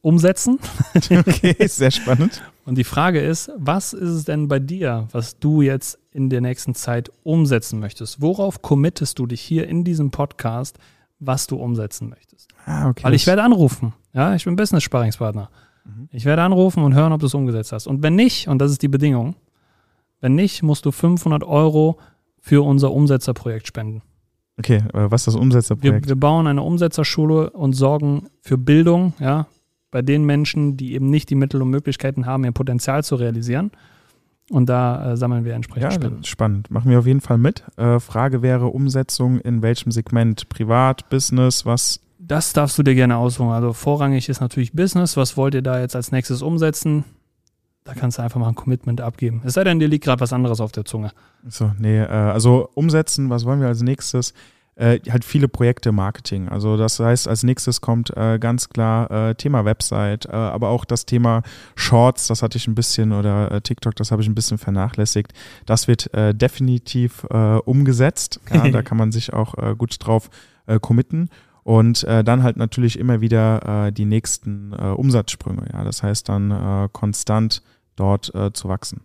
umsetzen. 0.00 0.58
Okay, 1.10 1.56
sehr 1.66 1.90
spannend. 1.90 2.42
Und 2.64 2.76
die 2.78 2.84
Frage 2.84 3.20
ist, 3.20 3.50
was 3.56 3.92
ist 3.92 4.08
es 4.08 4.24
denn 4.24 4.48
bei 4.48 4.58
dir, 4.58 5.08
was 5.12 5.38
du 5.38 5.62
jetzt 5.62 5.98
in 6.12 6.30
der 6.30 6.40
nächsten 6.40 6.74
Zeit 6.74 7.10
umsetzen 7.24 7.80
möchtest? 7.80 8.20
Worauf 8.20 8.62
committest 8.62 9.18
du 9.18 9.26
dich 9.26 9.40
hier 9.40 9.68
in 9.68 9.84
diesem 9.84 10.10
Podcast, 10.10 10.78
was 11.24 11.46
du 11.46 11.56
umsetzen 11.56 12.08
möchtest? 12.08 12.48
Ah, 12.66 12.88
okay. 12.88 13.04
Weil 13.04 13.14
ich 13.14 13.26
werde 13.26 13.42
anrufen. 13.42 13.92
Ja, 14.12 14.34
ich 14.34 14.44
bin 14.44 14.56
Business-Sparringspartner. 14.56 15.50
Mhm. 15.84 16.08
Ich 16.10 16.24
werde 16.24 16.42
anrufen 16.42 16.82
und 16.82 16.94
hören, 16.94 17.12
ob 17.12 17.20
du 17.20 17.26
es 17.26 17.34
umgesetzt 17.34 17.72
hast. 17.72 17.86
Und 17.86 18.02
wenn 18.02 18.14
nicht, 18.14 18.48
und 18.48 18.58
das 18.58 18.70
ist 18.70 18.82
die 18.82 18.88
Bedingung, 18.88 19.36
wenn 20.20 20.34
nicht, 20.34 20.62
musst 20.62 20.84
du 20.84 20.90
500 20.90 21.44
Euro 21.44 21.98
für 22.40 22.64
unser 22.64 22.92
Umsetzerprojekt 22.92 23.66
spenden. 23.66 24.02
Okay, 24.58 24.82
was 24.92 25.22
ist 25.22 25.28
das 25.28 25.34
Wir, 25.34 25.40
Umsetzerprojekt? 25.40 26.08
wir 26.08 26.16
bauen 26.16 26.46
eine 26.46 26.62
Umsetzerschule 26.62 27.50
und 27.50 27.72
sorgen 27.72 28.28
für 28.40 28.58
Bildung, 28.58 29.14
ja, 29.18 29.46
bei 29.90 30.02
den 30.02 30.24
Menschen, 30.24 30.76
die 30.76 30.94
eben 30.94 31.10
nicht 31.10 31.30
die 31.30 31.34
Mittel 31.34 31.62
und 31.62 31.70
Möglichkeiten 31.70 32.26
haben, 32.26 32.44
ihr 32.44 32.52
Potenzial 32.52 33.04
zu 33.04 33.14
realisieren. 33.16 33.70
Und 34.52 34.68
da 34.68 35.12
äh, 35.12 35.16
sammeln 35.16 35.44
wir 35.46 35.54
entsprechend 35.54 35.84
Ja, 35.84 35.90
Spenden. 35.90 36.24
spannend. 36.24 36.70
Machen 36.70 36.90
wir 36.90 36.98
auf 36.98 37.06
jeden 37.06 37.22
Fall 37.22 37.38
mit. 37.38 37.64
Äh, 37.78 37.98
Frage 38.00 38.42
wäre 38.42 38.66
Umsetzung 38.66 39.40
in 39.40 39.62
welchem 39.62 39.90
Segment? 39.90 40.48
Privat, 40.50 41.08
Business, 41.08 41.64
was? 41.64 42.00
Das 42.18 42.52
darfst 42.52 42.76
du 42.76 42.82
dir 42.82 42.94
gerne 42.94 43.16
aussuchen. 43.16 43.48
Also 43.50 43.72
vorrangig 43.72 44.28
ist 44.28 44.40
natürlich 44.40 44.72
Business. 44.74 45.16
Was 45.16 45.36
wollt 45.38 45.54
ihr 45.54 45.62
da 45.62 45.80
jetzt 45.80 45.96
als 45.96 46.12
nächstes 46.12 46.42
umsetzen? 46.42 47.04
Da 47.84 47.94
kannst 47.94 48.18
du 48.18 48.22
einfach 48.22 48.38
mal 48.38 48.48
ein 48.48 48.54
Commitment 48.54 49.00
abgeben. 49.00 49.40
Es 49.44 49.54
sei 49.54 49.64
denn, 49.64 49.80
dir 49.80 49.88
liegt 49.88 50.04
gerade 50.04 50.20
was 50.20 50.32
anderes 50.34 50.60
auf 50.60 50.70
der 50.70 50.84
Zunge. 50.84 51.10
So, 51.48 51.72
nee, 51.78 51.98
äh, 52.00 52.06
also 52.06 52.68
umsetzen, 52.74 53.30
was 53.30 53.44
wollen 53.46 53.60
wir 53.60 53.68
als 53.68 53.80
nächstes? 53.82 54.34
Äh, 54.74 55.00
halt 55.10 55.22
viele 55.22 55.48
Projekte 55.48 55.92
Marketing. 55.92 56.48
Also 56.48 56.78
das 56.78 56.98
heißt, 56.98 57.28
als 57.28 57.42
nächstes 57.42 57.82
kommt 57.82 58.16
äh, 58.16 58.38
ganz 58.38 58.70
klar 58.70 59.10
äh, 59.10 59.34
Thema 59.34 59.66
Website, 59.66 60.24
äh, 60.24 60.30
aber 60.32 60.70
auch 60.70 60.86
das 60.86 61.04
Thema 61.04 61.42
Shorts, 61.74 62.26
das 62.26 62.42
hatte 62.42 62.56
ich 62.56 62.66
ein 62.68 62.74
bisschen, 62.74 63.12
oder 63.12 63.52
äh, 63.52 63.60
TikTok, 63.60 63.94
das 63.96 64.10
habe 64.10 64.22
ich 64.22 64.28
ein 64.28 64.34
bisschen 64.34 64.56
vernachlässigt. 64.56 65.34
Das 65.66 65.88
wird 65.88 66.12
äh, 66.14 66.34
definitiv 66.34 67.24
umgesetzt. 67.64 68.40
Ja, 68.52 68.66
da 68.70 68.82
kann 68.82 68.96
man 68.96 69.12
sich 69.12 69.32
auch 69.32 69.76
gut 69.76 69.96
drauf 69.98 70.30
committen. 70.80 71.28
Und 71.62 72.04
dann 72.04 72.42
halt 72.42 72.56
natürlich 72.56 72.98
immer 72.98 73.20
wieder 73.20 73.90
die 73.92 74.04
nächsten 74.04 74.72
Umsatzsprünge. 74.72 75.66
Ja, 75.72 75.84
das 75.84 76.02
heißt 76.02 76.28
dann 76.28 76.88
konstant 76.92 77.62
dort 77.96 78.32
zu 78.54 78.68
wachsen. 78.68 79.02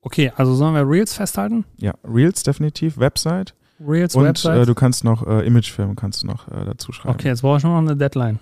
Okay, 0.00 0.32
also 0.36 0.54
sollen 0.54 0.74
wir 0.74 0.88
Reels 0.88 1.14
festhalten? 1.14 1.64
Ja, 1.78 1.94
Reels 2.04 2.42
definitiv, 2.42 2.98
Website. 2.98 3.54
Reels, 3.86 4.14
Und 4.14 4.24
Website? 4.24 4.62
äh, 4.62 4.66
du 4.66 4.74
kannst 4.74 5.04
noch 5.04 5.26
äh, 5.26 5.46
Imagefilm 5.46 5.96
kannst 5.96 6.22
du 6.22 6.26
noch 6.26 6.48
äh, 6.48 6.64
dazu 6.64 6.92
schreiben. 6.92 7.14
okay, 7.14 7.28
jetzt 7.28 7.42
brauche 7.42 7.58
ich 7.58 7.64
nur 7.64 7.72
noch 7.72 7.88
eine 7.88 7.96
Deadline. 7.96 8.38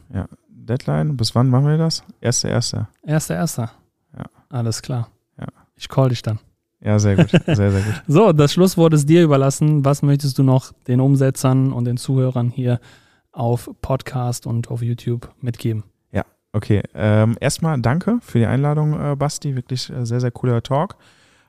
Deadline, 0.49 1.16
bis 1.16 1.34
wann 1.34 1.49
machen 1.49 1.66
wir 1.66 1.76
das? 1.78 2.04
Erster, 2.20 2.49
erster. 2.49 2.88
Erster, 3.04 3.34
erster. 3.34 3.72
Ja. 4.16 4.25
Alles 4.49 4.80
klar. 4.80 5.08
Ja. 5.38 5.46
Ich 5.75 5.88
call 5.88 6.11
dich 6.11 6.22
dann. 6.22 6.38
Ja, 6.80 6.99
sehr 6.99 7.16
gut, 7.16 7.30
sehr, 7.46 7.56
sehr 7.56 7.70
gut. 7.70 8.02
So, 8.06 8.32
das 8.32 8.52
Schlusswort 8.52 8.94
ist 8.94 9.08
dir 9.08 9.22
überlassen. 9.22 9.84
Was 9.84 10.02
möchtest 10.02 10.38
du 10.38 10.42
noch 10.42 10.72
den 10.87 11.00
Umsetzern 11.00 11.72
und 11.72 11.84
den 11.84 11.96
Zuhörern 11.96 12.50
hier 12.50 12.80
auf 13.32 13.70
Podcast 13.80 14.46
und 14.46 14.70
auf 14.70 14.82
YouTube 14.82 15.30
mitgeben? 15.40 15.84
Okay, 16.54 16.82
ähm, 16.94 17.37
erstmal 17.40 17.80
danke 17.80 18.18
für 18.20 18.38
die 18.38 18.46
Einladung, 18.46 18.92
äh, 18.92 19.16
Basti. 19.16 19.56
Wirklich 19.56 19.88
äh, 19.88 20.04
sehr, 20.04 20.20
sehr 20.20 20.30
cooler 20.30 20.62
Talk. 20.62 20.96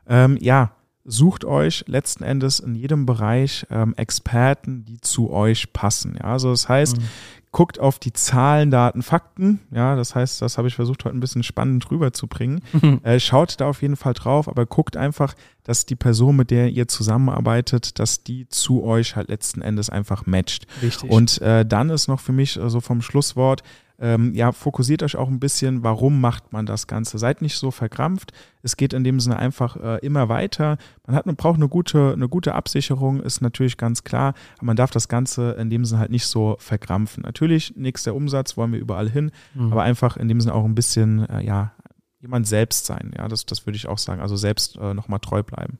Ähm, 0.07 0.37
ja, 0.39 0.71
sucht 1.05 1.43
euch 1.45 1.83
letzten 1.87 2.23
Endes 2.23 2.59
in 2.59 2.75
jedem 2.75 3.05
Bereich 3.05 3.65
ähm, 3.69 3.93
Experten, 3.97 4.85
die 4.85 4.99
zu 5.01 5.31
euch 5.31 5.73
passen. 5.73 6.15
Ja, 6.17 6.31
also 6.31 6.51
das 6.51 6.69
heißt, 6.69 6.97
Mhm. 6.97 7.03
guckt 7.51 7.79
auf 7.79 7.99
die 7.99 8.13
Zahlen, 8.13 8.71
Daten, 8.71 9.01
Fakten. 9.03 9.59
Ja, 9.71 9.95
das 9.95 10.15
heißt, 10.15 10.41
das 10.41 10.57
habe 10.57 10.67
ich 10.69 10.75
versucht, 10.75 11.05
heute 11.05 11.15
ein 11.15 11.19
bisschen 11.19 11.43
spannend 11.43 11.91
rüberzubringen. 11.91 12.61
Äh, 13.03 13.19
schaut 13.19 13.59
da 13.59 13.67
auf 13.67 13.81
jeden 13.81 13.95
Fall 13.97 14.13
drauf, 14.13 14.47
aber 14.47 14.65
guckt 14.65 14.95
einfach, 14.97 15.35
dass 15.63 15.85
die 15.85 15.95
Person, 15.95 16.35
mit 16.37 16.51
der 16.51 16.69
ihr 16.69 16.87
zusammenarbeitet, 16.87 17.99
dass 17.99 18.23
die 18.23 18.47
zu 18.49 18.83
euch 18.83 19.15
halt 19.15 19.29
letzten 19.29 19.61
Endes 19.61 19.89
einfach 19.89 20.25
matcht. 20.25 20.65
Wichtig. 20.81 21.09
Und 21.11 21.41
äh, 21.41 21.65
dann 21.65 21.89
ist 21.89 22.07
noch 22.07 22.19
für 22.19 22.31
mich 22.33 22.57
äh, 22.57 22.69
so 22.69 22.79
vom 22.81 23.01
Schlusswort, 23.01 23.61
ähm, 24.03 24.33
ja, 24.35 24.51
fokussiert 24.51 25.01
euch 25.01 25.15
auch 25.15 25.29
ein 25.29 25.39
bisschen, 25.39 25.81
warum 25.81 26.19
macht 26.19 26.51
man 26.51 26.65
das 26.65 26.87
Ganze. 26.87 27.17
Seid 27.17 27.41
nicht 27.41 27.55
so 27.57 27.71
verkrampft. 27.71 28.33
Es 28.61 28.75
geht 28.75 28.91
in 28.91 29.05
dem 29.05 29.21
Sinne 29.21 29.37
einfach 29.37 29.77
äh, 29.77 29.99
immer 30.05 30.27
weiter. 30.27 30.77
Man 31.07 31.15
hat, 31.15 31.25
man 31.25 31.37
braucht 31.37 31.55
eine 31.55 31.69
gute, 31.69 32.11
eine 32.11 32.27
gute 32.27 32.53
Absicherung, 32.53 33.21
ist 33.21 33.39
natürlich 33.39 33.77
ganz 33.77 34.03
klar, 34.03 34.33
aber 34.57 34.65
man 34.65 34.75
darf 34.75 34.91
das 34.91 35.07
Ganze 35.07 35.51
in 35.53 35.69
dem 35.69 35.85
Sinne 35.85 36.01
halt 36.01 36.11
nicht 36.11 36.27
so 36.27 36.57
verkrampfen. 36.59 37.23
Natürlich, 37.23 37.75
nächster 37.77 38.13
Umsatz 38.13 38.57
wollen 38.57 38.73
wir 38.73 38.79
überall 38.79 39.09
hin, 39.09 39.31
Mhm. 39.53 39.71
aber 39.71 39.83
einfach 39.83 40.17
in 40.17 40.27
dem 40.27 40.41
Sinne 40.41 40.53
auch 40.53 40.65
ein 40.65 40.75
bisschen, 40.75 41.27
äh, 41.29 41.41
ja, 41.41 41.71
jemand 42.19 42.45
selbst 42.45 42.85
sein. 42.85 43.13
Ja, 43.17 43.27
das, 43.29 43.45
das 43.45 43.65
würde 43.65 43.77
ich 43.77 43.87
auch 43.87 43.97
sagen. 43.97 44.21
Also 44.21 44.35
selbst 44.35 44.75
äh, 44.77 44.93
nochmal 44.93 45.19
treu 45.19 45.43
bleiben. 45.43 45.77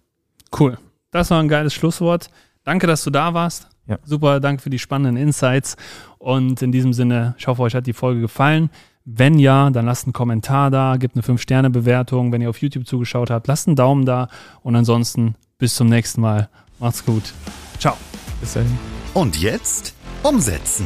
Cool. 0.58 0.78
Das 1.12 1.30
war 1.30 1.42
ein 1.42 1.50
geiles 1.50 1.74
Schlusswort. 1.74 2.30
Danke, 2.64 2.88
dass 2.88 3.04
du 3.04 3.10
da 3.10 3.34
warst. 3.34 3.68
Ja. 3.88 4.00
Super, 4.04 4.40
danke 4.40 4.62
für 4.62 4.70
die 4.70 4.80
spannenden 4.80 5.22
Insights. 5.22 5.76
Und 6.18 6.62
in 6.62 6.72
diesem 6.72 6.94
Sinne, 6.94 7.36
ich 7.38 7.48
hoffe, 7.48 7.62
euch 7.64 7.76
hat 7.76 7.88
die 7.88 7.94
Folge 7.94 8.22
gefallen. 8.22 8.70
Wenn 9.06 9.38
ja, 9.38 9.70
dann 9.70 9.86
lasst 9.86 10.06
einen 10.06 10.14
Kommentar 10.14 10.72
da, 10.72 10.96
gebt 10.96 11.16
eine 11.16 11.24
5-Sterne-Bewertung. 11.24 12.32
Wenn 12.32 12.42
ihr 12.42 12.50
auf 12.50 12.60
YouTube 12.60 12.88
zugeschaut 12.88 13.30
habt, 13.30 13.48
lasst 13.48 13.68
einen 13.68 13.76
Daumen 13.76 14.06
da. 14.06 14.30
Und 14.62 14.76
ansonsten 14.76 15.36
bis 15.58 15.76
zum 15.76 15.90
nächsten 15.90 16.22
Mal. 16.22 16.50
Macht's 16.80 17.06
gut. 17.06 17.34
Ciao. 17.80 17.98
Bis 18.40 18.54
dahin. 18.54 18.78
Und 19.14 19.42
jetzt 19.42 19.94
umsetzen. 20.24 20.86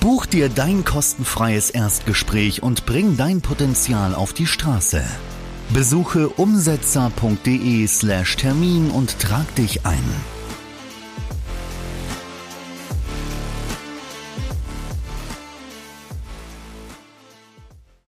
Buch 0.00 0.26
dir 0.26 0.48
dein 0.48 0.84
kostenfreies 0.84 1.70
Erstgespräch 1.70 2.62
und 2.62 2.86
bring 2.86 3.16
dein 3.16 3.40
Potenzial 3.40 4.14
auf 4.14 4.32
die 4.32 4.46
Straße. 4.46 5.02
Besuche 5.70 6.28
umsetzer.de 6.28 7.86
slash 7.86 8.36
Termin 8.36 8.90
und 8.90 9.18
trag 9.18 9.52
dich 9.56 9.84
ein. 9.84 10.35